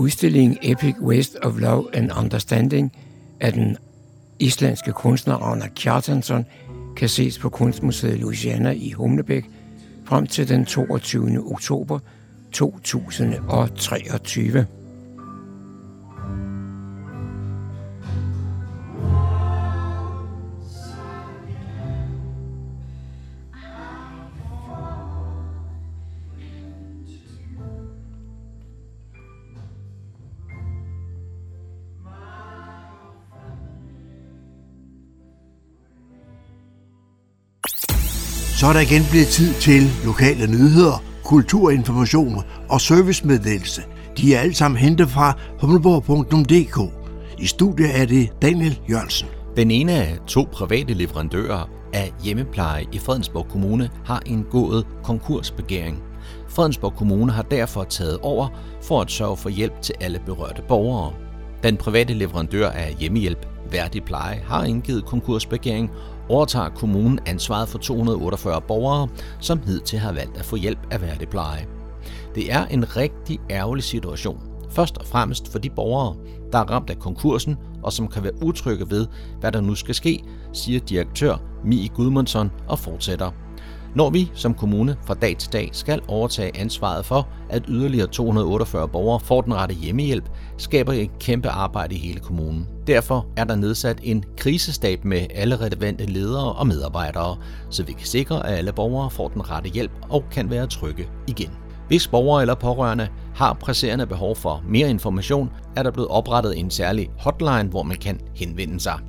[0.04, 2.91] Udstillingen Epic Waste of Love and Understanding
[3.39, 3.78] af den
[4.39, 6.45] islandske kunstner Ragnar Kjartansson
[6.95, 9.49] kan ses på Kunstmuseet Louisiana i Humlebæk
[10.06, 11.51] frem til den 22.
[11.51, 11.99] oktober
[12.51, 14.66] 2023.
[38.74, 43.82] er der igen blevet tid til lokale nyheder, kulturinformationer og servicemeddelelse.
[44.18, 46.94] De er alle sammen hentet fra humleborg.dk.
[47.40, 49.28] I studiet er det Daniel Jørgensen.
[49.56, 56.04] Den ene af to private leverandører af hjemmepleje i Fredensborg Kommune har indgået konkursbegæring.
[56.50, 58.48] Fredensborg Kommune har derfor taget over
[58.84, 61.14] for at sørge for hjælp til alle berørte borgere.
[61.64, 65.92] Den private leverandør af hjemmehjælp Værdig Pleje har indgivet konkursbegæring
[66.30, 69.08] overtager kommunen ansvaret for 248 borgere,
[69.40, 71.68] som hidtil har valgt at få hjælp af værdepleje.
[72.36, 74.42] Det er en rigtig ærgerlig situation.
[74.70, 76.16] Først og fremmest for de borgere,
[76.52, 79.08] der er ramt af konkursen og som kan være utrygge ved,
[79.40, 83.32] hvad der nu skal ske, siger direktør Mie Gudmundsson og fortsætter.
[83.96, 88.88] Når vi som kommune fra dag til dag skal overtage ansvaret for, at yderligere 248
[88.88, 92.68] borgere får den rette hjemmehjælp, skaber et kæmpe arbejde i hele kommunen.
[92.88, 97.38] Derfor er der nedsat en krisestab med alle relevante ledere og medarbejdere,
[97.70, 101.08] så vi kan sikre, at alle borgere får den rette hjælp og kan være trygge
[101.28, 101.50] igen.
[101.88, 106.72] Hvis borgere eller pårørende har presserende behov for mere information, er der blevet oprettet en
[106.72, 109.00] særlig hotline, hvor man kan henvende sig.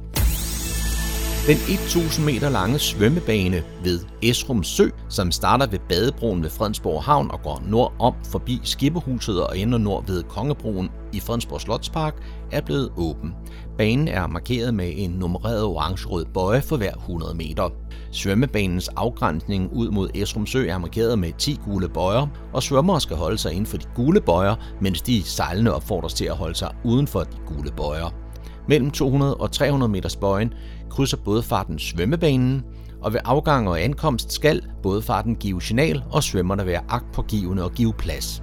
[1.47, 7.30] Den 1000 meter lange svømmebane ved Esrum Sø, som starter ved badebroen ved Fredensborg Havn
[7.30, 12.14] og går nord om forbi Skipperhuset og ender nord ved Kongebroen i Fredensborg Slotspark,
[12.53, 13.34] er blevet åben.
[13.78, 17.68] Banen er markeret med en nummereret orange-rød bøje for hver 100 meter.
[18.12, 23.16] Svømmebanens afgrænsning ud mod Esrum Sø er markeret med 10 gule bøjer, og svømmere skal
[23.16, 26.74] holde sig inden for de gule bøjer, mens de sejlende opfordres til at holde sig
[26.84, 28.24] uden for de gule bøjer.
[28.68, 30.53] Mellem 200 og 300 meters bøjen
[30.91, 32.62] krydser bådfarten svømmebanen,
[33.03, 37.93] og ved afgang og ankomst skal bådfarten give signal og svømmerne være agtpågivende og give
[37.93, 38.43] plads.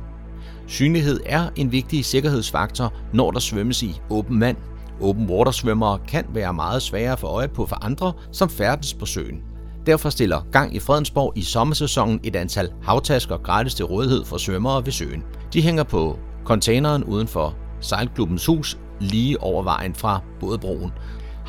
[0.68, 4.58] Synlighed er en vigtig sikkerhedsfaktor, når der svømmes i åben vand.
[5.02, 9.06] Open water svømmere kan være meget svære for øje på for andre, som færdes på
[9.06, 9.42] søen.
[9.86, 14.86] Derfor stiller Gang i Fredensborg i sommersæsonen et antal havtasker gratis til rådighed for svømmere
[14.86, 15.24] ved søen.
[15.54, 20.92] De hænger på containeren uden for sejlklubbens hus lige over vejen fra bådbroen.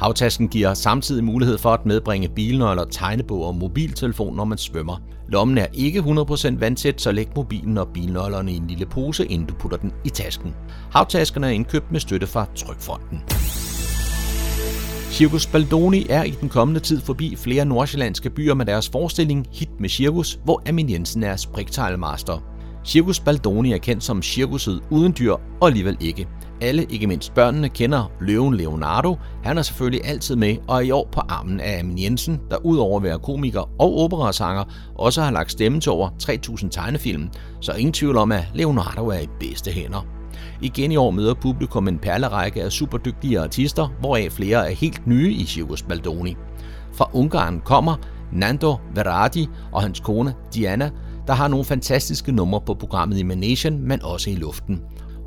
[0.02, 5.02] Havtasken giver samtidig mulighed for at medbringe bilnøgler, tegnebog og mobiltelefon, når man svømmer.
[5.28, 9.46] Lommen er ikke 100% vandtæt, så læg mobilen og bilnøglerne i en lille pose, inden
[9.46, 10.54] du putter den i tasken.
[10.90, 13.22] Havtaskerne er indkøbt med støtte fra Trykfonden.
[15.10, 19.80] Circus Baldoni er i den kommende tid forbi flere nordsjællandske byer med deres forestilling Hit
[19.80, 22.42] med Cirkus, hvor Amin Jensen er sprigteilmaster.
[22.84, 26.28] Circus Baldoni er kendt som cirkuset uden dyr, og alligevel ikke.
[26.62, 29.16] Alle, ikke mindst børnene, kender løven Leonardo.
[29.44, 32.56] Han er selvfølgelig altid med, og er i år på armen af Amin Jensen, der
[32.66, 37.28] udover at være komiker og operasanger, også har lagt stemme til over 3.000 tegnefilm,
[37.60, 40.06] så ingen tvivl om, at Leonardo er i bedste hænder.
[40.60, 45.32] Igen i år møder publikum en perlerække af superdygtige artister, hvoraf flere er helt nye
[45.32, 46.36] i Circus Baldoni.
[46.92, 47.96] Fra Ungarn kommer
[48.32, 50.90] Nando Verratti og hans kone Diana,
[51.26, 54.80] der har nogle fantastiske numre på programmet i Manation, men også i luften.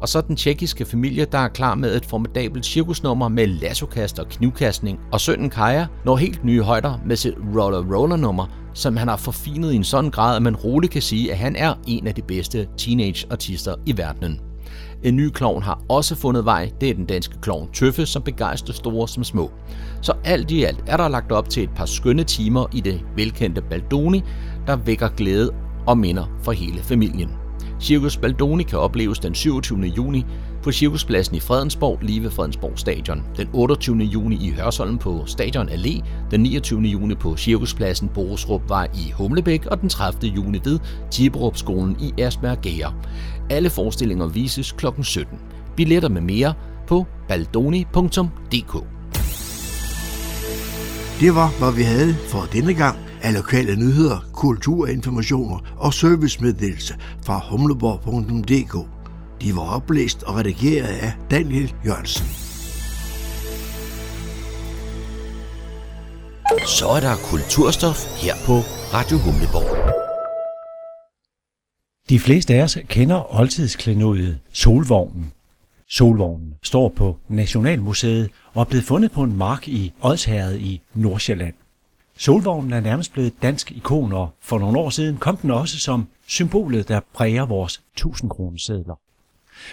[0.06, 4.30] Og så den tjekkiske familie, der er klar med et formidabelt cirkusnummer med lassokast og
[4.30, 4.99] knivkastning.
[5.12, 9.18] Og sønnen Kaja når helt nye højder med sit roller roller nummer, som han har
[9.18, 12.16] forfinet i en sådan grad, at man roligt kan sige, at han er en af
[12.16, 14.39] de bedste teenage-artister i verdenen.
[15.03, 16.72] En ny klovn har også fundet vej.
[16.82, 19.51] Det er den danske klovn Tøffe, som begejstrer store som små.
[20.01, 23.01] Så alt i alt er der lagt op til et par skønne timer i det
[23.16, 24.22] velkendte Baldoni,
[24.68, 25.51] der vækker glæde
[25.88, 27.45] og minder for hele familien.
[27.82, 29.80] Circus Baldoni kan opleves den 27.
[29.80, 30.26] juni
[30.63, 33.97] på Cirkuspladsen i Fredensborg lige ved Fredensborg Stadion, den 28.
[33.97, 36.82] juni i Hørsholm på Stadion Allé, den 29.
[36.82, 40.32] juni på Cirkuspladsen Borusrup var i Humlebæk og den 30.
[40.32, 40.80] juni ved
[41.11, 42.93] Tiberup skolen i Ersberg Gære.
[43.49, 44.86] Alle forestillinger vises kl.
[45.03, 45.39] 17.
[45.76, 46.53] Billetter med mere
[46.88, 48.84] på baldoni.dk.
[51.19, 56.95] Det var, hvad vi havde for denne gang af lokale nyheder, kulturinformationer og servicemeddelelse
[57.26, 58.89] fra humleborg.dk.
[59.41, 62.26] De var oplæst og redigeret af Daniel Jørgensen.
[66.67, 68.53] Så er der kulturstof her på
[68.93, 69.69] Radio Humleborg.
[72.09, 75.32] De fleste af os kender oldtidsklenodiet Solvognen.
[75.89, 81.53] Solvognen står på Nationalmuseet og er blevet fundet på en mark i Odsherred i Nordsjælland.
[82.18, 85.80] Solvognen er nærmest blevet et dansk ikon, og for nogle år siden kom den også
[85.80, 88.95] som symbolet, der præger vores 1000 kronesedler.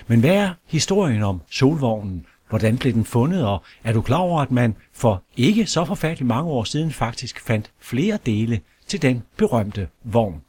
[0.06, 2.26] Men hvad er historien om Solvognen?
[2.48, 6.26] Hvordan blev den fundet, og er du klar over, at man for ikke så forfærdeligt
[6.26, 10.40] mange år siden faktisk fandt flere dele til den berømte vogn?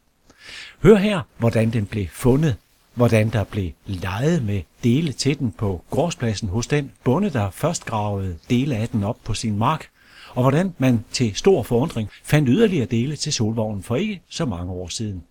[0.84, 2.56] Hør her, hvordan den blev fundet,
[2.94, 7.86] hvordan der blev lejet med dele til den på gårdspladsen hos den bonde, der først
[7.86, 9.90] gravede dele af den op på sin mark,
[10.36, 14.72] og hvordan man til stor forundring fandt yderligere dele til solvognen for ikke så mange
[14.72, 15.24] år siden.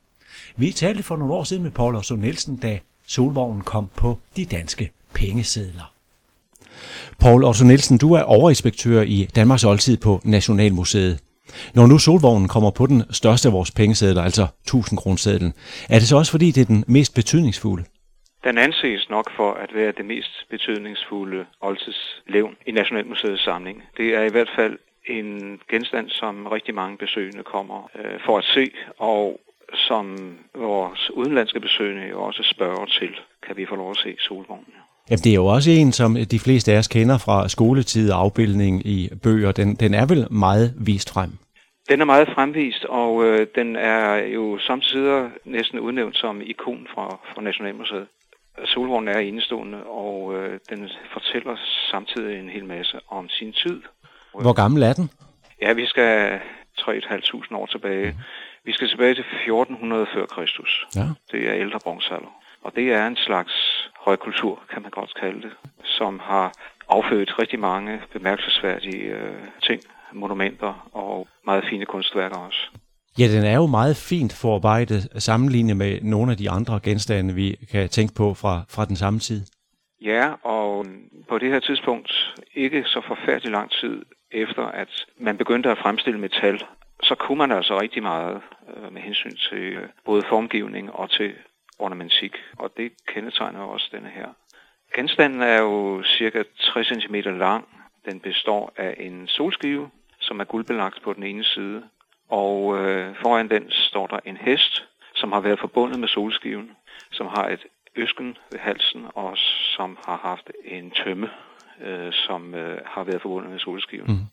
[0.56, 4.44] Vi talte for nogle år siden med Paul Otto Nielsen, da solvognen kom på de
[4.44, 5.92] danske pengesedler.
[7.18, 11.20] Paul Otto Nielsen, du er overinspektør i Danmarks Oldtid på Nationalmuseet.
[11.74, 15.52] Når nu solvognen kommer på den største af vores pengesedler, altså 1000 kronesedlen,
[15.88, 17.84] er det så også fordi, det er den mest betydningsfulde?
[18.44, 23.82] Den anses nok for at være det mest betydningsfulde oldtidslevn i Nationalmuseets samling.
[23.96, 28.44] Det er i hvert fald en genstand, som rigtig mange besøgende kommer øh, for at
[28.44, 29.40] se, og
[29.74, 33.10] som vores udenlandske besøgende jo også spørger til,
[33.46, 34.74] kan vi få lov at se solvognen.
[35.10, 38.18] Jamen, det er jo også en, som de fleste af os kender fra skoletid og
[38.20, 39.52] afbildning i bøger.
[39.52, 41.30] Den, den er vel meget vist frem?
[41.88, 47.18] Den er meget fremvist, og øh, den er jo samtidig næsten udnævnt som ikon fra,
[47.34, 48.06] fra Nationalmuseet.
[48.64, 51.56] Solvognen er enestående, og øh, den fortæller
[51.90, 53.82] samtidig en hel masse om sin tid.
[54.40, 55.10] Hvor gammel er den?
[55.62, 56.40] Ja, vi skal
[56.78, 58.10] 3.500 år tilbage.
[58.10, 58.18] Mm.
[58.64, 60.86] Vi skal tilbage til 1400 før Kristus.
[60.96, 61.06] Ja.
[61.32, 62.32] Det er ældre bronzealder.
[62.64, 63.52] Og det er en slags
[64.04, 65.52] højkultur, kan man godt kalde det,
[65.84, 66.52] som har
[66.88, 72.70] affødt rigtig mange bemærkelsesværdige øh, ting, monumenter og meget fine kunstværker også.
[73.18, 77.56] Ja, den er jo meget fint forarbejdet sammenlignet med nogle af de andre genstande, vi
[77.70, 79.46] kan tænke på fra, fra den samme tid.
[80.02, 80.86] Ja, og
[81.28, 84.02] på det her tidspunkt, ikke så forfærdelig lang tid
[84.32, 86.64] efter, at man begyndte at fremstille metal,
[87.02, 88.40] så kunne man altså rigtig meget
[88.76, 91.34] øh, med hensyn til øh, både formgivning og til
[91.78, 94.28] ornamentik, og det kendetegner også denne her.
[94.94, 97.68] Genstanden er jo cirka 60 cm lang.
[98.04, 101.82] Den består af en solskive, som er guldbelagt på den ene side,
[102.28, 106.70] og øh, foran den står der en hest, som har været forbundet med solskiven,
[107.10, 107.66] som har et
[107.96, 109.38] øsken ved halsen, og
[109.76, 111.30] som har haft en tømme,
[111.82, 114.06] øh, som øh, har været forbundet med solskiven.
[114.06, 114.26] Mm.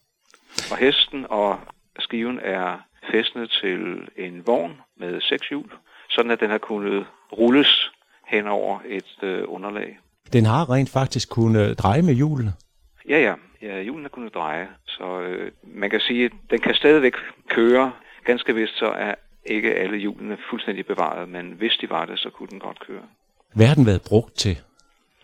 [0.71, 1.59] Og hesten og
[1.99, 2.77] skiven er
[3.11, 5.71] fæstnet til en vogn med seks hjul,
[6.09, 7.91] sådan at den har kunnet rulles
[8.27, 9.99] hen over et øh, underlag.
[10.33, 12.53] Den har rent faktisk kunnet dreje med hjulene?
[13.09, 13.33] Ja, ja.
[13.61, 17.13] ja hjulene har kunnet dreje, så øh, man kan sige, at den kan stadigvæk
[17.47, 17.91] køre.
[18.25, 22.29] Ganske vist så er ikke alle hjulene fuldstændig bevaret, men hvis de var det, så
[22.29, 23.01] kunne den godt køre.
[23.55, 24.57] Hvad har den været brugt til?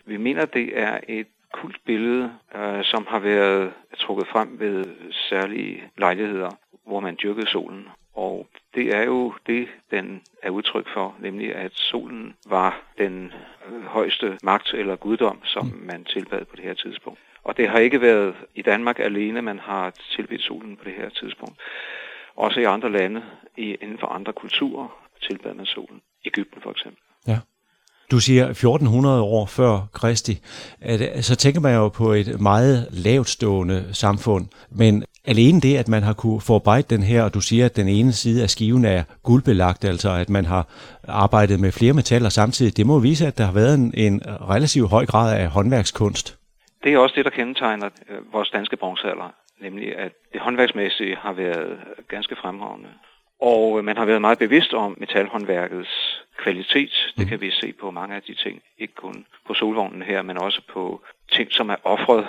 [0.05, 1.27] Vi mener, det er et
[1.61, 2.25] kult billede,
[2.55, 4.85] øh, som har været trukket frem ved
[5.29, 6.49] særlige lejligheder,
[6.87, 7.87] hvor man dyrkede solen.
[8.13, 13.33] Og det er jo det, den er udtryk for, nemlig at solen var den
[13.67, 15.85] øh, højeste magt eller guddom, som mm.
[15.91, 17.19] man tilbad på det her tidspunkt.
[17.43, 21.09] Og det har ikke været i Danmark alene, man har tilbedt solen på det her
[21.09, 21.61] tidspunkt.
[22.35, 23.23] Også i andre lande,
[23.57, 24.87] i, inden for andre kulturer,
[25.21, 26.01] tilbad man solen.
[26.25, 27.01] Ægypten for eksempel.
[27.27, 27.39] Ja.
[28.11, 30.39] Du siger 1400 år før Kristi.
[31.21, 34.45] Så tænker man jo på et meget lavtstående samfund.
[34.71, 37.87] Men alene det, at man har kunne forarbejde den her, og du siger, at den
[37.87, 40.67] ene side af skiven er guldbelagt, altså at man har
[41.07, 44.89] arbejdet med flere metaller samtidig, det må vise, at der har været en, en relativt
[44.89, 46.37] høj grad af håndværkskunst.
[46.83, 51.33] Det er også det, der kendetegner øh, vores danske bronzealder, nemlig at det håndværksmæssige har
[51.33, 51.77] været
[52.09, 52.89] ganske fremragende.
[53.41, 57.13] Og man har været meget bevidst om metalhåndværkets kvalitet.
[57.17, 58.61] Det kan vi se på mange af de ting.
[58.77, 62.27] Ikke kun på solvognen her, men også på ting, som er offret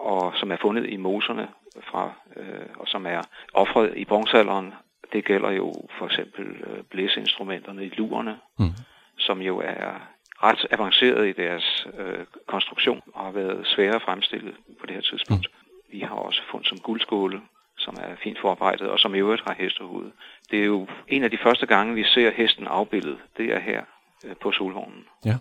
[0.00, 1.48] og som er fundet i moserne
[1.82, 3.22] fra, øh, og som er
[3.52, 4.74] offret i bronzealderen.
[5.12, 8.70] Det gælder jo for eksempel øh, blæseinstrumenterne i lurerne, mm.
[9.18, 10.08] som jo er
[10.42, 15.02] ret avanceret i deres øh, konstruktion og har været svære at fremstille på det her
[15.02, 15.46] tidspunkt.
[15.52, 15.92] Mm.
[15.92, 17.40] Vi har også fundet som guldskåle,
[17.80, 20.10] som er fint forarbejdet, og som i øvrigt har hestehoved.
[20.50, 23.18] Det er jo en af de første gange, vi ser hesten afbildet.
[23.36, 23.80] Det er her
[24.24, 25.04] øh, på Solvognen.
[25.24, 25.36] Ja.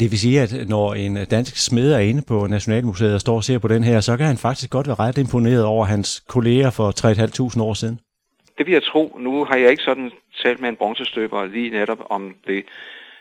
[0.00, 3.44] Det vil sige, at når en dansk smed er inde på Nationalmuseet og står og
[3.44, 6.70] ser på den her, så kan han faktisk godt være ret imponeret over hans kolleger
[6.70, 6.88] for
[7.58, 8.00] 3.500 år siden.
[8.58, 9.16] Det vil jeg tro.
[9.18, 10.10] Nu har jeg ikke sådan
[10.42, 12.64] talt med en bronzestøber lige netop om det.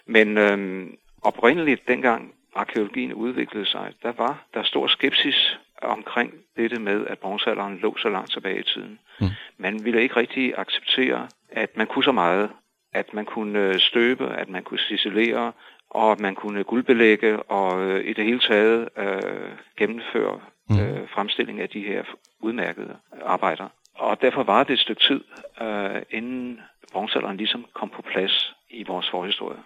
[0.06, 7.08] Men øhm, oprindeligt, dengang arkeologien udviklede sig, der var der stor skepsis omkring dette med,
[7.08, 9.00] at bronzealderen lå så langt tilbage i tiden.
[9.22, 9.28] Mm.
[9.58, 12.50] Man ville ikke rigtig acceptere, at man kunne så meget,
[12.94, 15.52] at man kunne støbe, at man kunne ciselere,
[15.90, 20.80] og man kunne guldbelægge og øh, i det hele taget øh, gennemføre Mm.
[20.80, 22.04] øh, fremstilling af de her
[22.40, 23.68] udmærkede arbejder.
[23.96, 25.22] Og derfor var det et stykke tid,
[25.62, 26.62] øh, inden
[26.92, 29.60] bronzealderen ligesom kom på plads i vores forhistorie.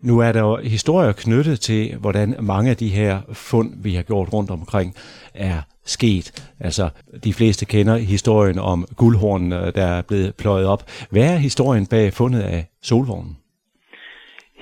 [0.00, 4.02] Nu er der jo historier knyttet til, hvordan mange af de her fund, vi har
[4.02, 4.94] gjort rundt omkring,
[5.34, 6.52] er sket.
[6.60, 6.90] Altså,
[7.24, 10.82] de fleste kender historien om guldhornene, der er blevet pløjet op.
[11.10, 13.36] Hvad er historien bag fundet af solvognen?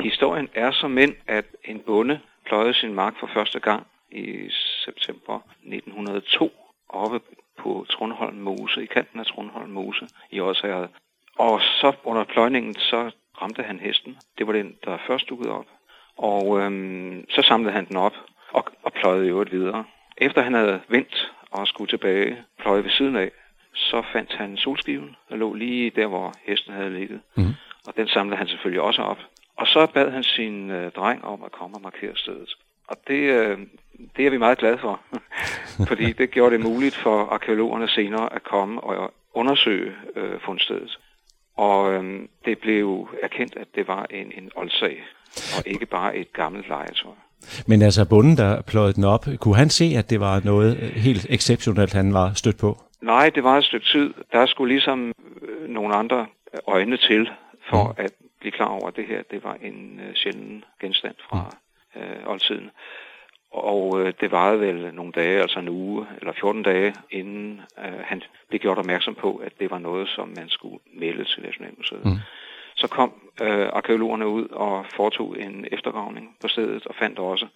[0.00, 4.50] Historien er som mænd, at en bonde pløjede sin mark for første gang i
[4.84, 6.52] september 1902
[6.88, 7.20] oppe
[7.58, 10.88] på Trundholm Mose, i kanten af Trundholm Mose i Odsherred.
[11.38, 13.10] Og så under pløjningen, så
[13.42, 14.16] ramte han hesten.
[14.38, 15.66] Det var den, der først dukkede op.
[16.16, 18.14] Og øhm, så samlede han den op
[18.52, 19.84] og, og pløjede i øvrigt videre.
[20.16, 23.30] Efter han havde vendt og skulle tilbage, pløje ved siden af,
[23.74, 27.20] så fandt han solskiven, der lå lige der, hvor hesten havde ligget.
[27.36, 27.54] Mm.
[27.86, 29.18] Og den samlede han selvfølgelig også op.
[29.56, 32.56] Og så bad han sin øh, dreng om at komme og markere stedet.
[32.88, 33.58] Og det, øh,
[34.16, 35.00] det er vi meget glade for,
[35.90, 40.98] fordi det gjorde det muligt for arkeologerne senere at komme og undersøge øh, fundstedet.
[41.58, 45.02] Og øh, det blev erkendt, at det var en, en oldsag,
[45.56, 47.12] og ikke bare et gammelt legetøj.
[47.66, 51.26] Men altså bunden, der pløjede den op, kunne han se, at det var noget helt
[51.30, 52.78] exceptionelt, han var stødt på?
[53.00, 54.14] Nej, det var et stykke tid.
[54.32, 56.26] Der skulle ligesom øh, nogle andre
[56.66, 57.30] øjne til,
[57.70, 58.04] for mm.
[58.04, 61.56] at blive klar over, at det her det var en øh, sjælden genstand fra
[61.96, 62.70] øh, oldtiden.
[63.50, 68.00] Og øh, det varede vel nogle dage, altså en uge eller 14 dage, inden øh,
[68.04, 72.04] han blev gjort opmærksom på, at det var noget, som man skulle melde til Nationalmuseet.
[72.04, 72.18] Mm.
[72.76, 77.46] Så kom øh, arkeologerne ud og foretog en eftergravning på stedet og fandt også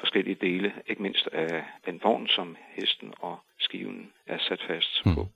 [0.00, 5.28] forskellige dele, ikke mindst af den vogn, som hesten og skiven er sat fast på.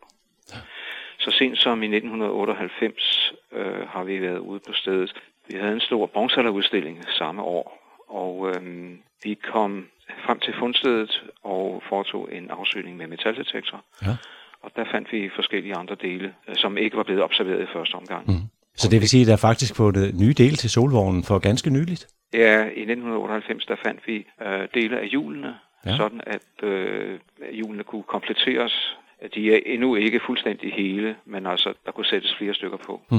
[1.18, 5.22] Så sent som i 1998 øh, har vi været ude på stedet.
[5.48, 7.66] Vi havde en stor bronzealderudstilling samme år,
[8.08, 8.90] og øh,
[9.24, 9.86] vi kom
[10.26, 13.84] frem til fundstedet og foretog en afsøgning med metaldetektor.
[14.02, 14.16] Ja.
[14.62, 17.94] Og der fandt vi forskellige andre dele, øh, som ikke var blevet observeret i første
[17.94, 18.26] omgang.
[18.30, 18.42] Mm.
[18.76, 21.70] Så det vil sige, at der er faktisk fundet nye dele til solvognen for ganske
[21.70, 22.06] nyligt?
[22.34, 25.54] Ja, i 1998 der fandt vi øh, dele af hjulene,
[25.86, 25.90] Ja.
[25.90, 25.96] ja.
[25.96, 27.18] sådan at øh,
[27.52, 28.96] hjulene kunne kompletteres.
[29.34, 33.02] De er endnu ikke fuldstændig hele, men altså der kunne sættes flere stykker på.
[33.10, 33.18] Mm.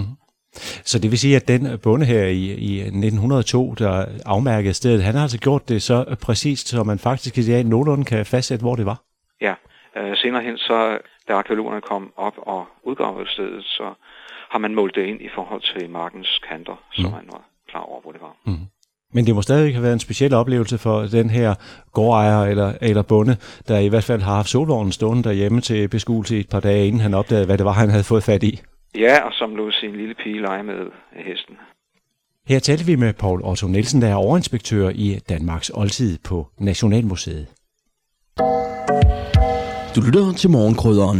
[0.86, 5.16] Så det vil sige, at den bonde her i, i 1902, der afmærkede stedet, han
[5.16, 8.76] har altså gjort det så præcist, så man faktisk i dag nogenlunde kan fastsætte, hvor
[8.76, 9.01] det var?
[9.41, 9.53] Ja,
[9.97, 10.97] øh, senere hen så,
[11.28, 13.84] da arkeologerne kom op og udgravede stedet, så
[14.51, 17.12] har man målt det ind i forhold til markens kanter, så Mm.
[17.14, 18.36] man var klar over, hvor det var.
[18.45, 18.58] Mm.
[19.14, 21.55] Men det må stadig have været en speciel oplevelse for den her
[21.93, 23.38] gårdejer eller, eller bonde,
[23.68, 26.88] der i hvert fald har haft solvognen stående derhjemme til beskuelse i et par dage,
[26.88, 28.62] inden han opdagede, hvad det var, han havde fået fat i.
[28.96, 31.56] Ja, og som lå sin lille pige lege med hesten.
[32.48, 37.48] Her talte vi med Paul Otto Nielsen, der er overinspektør i Danmarks Oldtid på Nationalmuseet.
[39.96, 41.20] Du lytter til morgenkrydderen.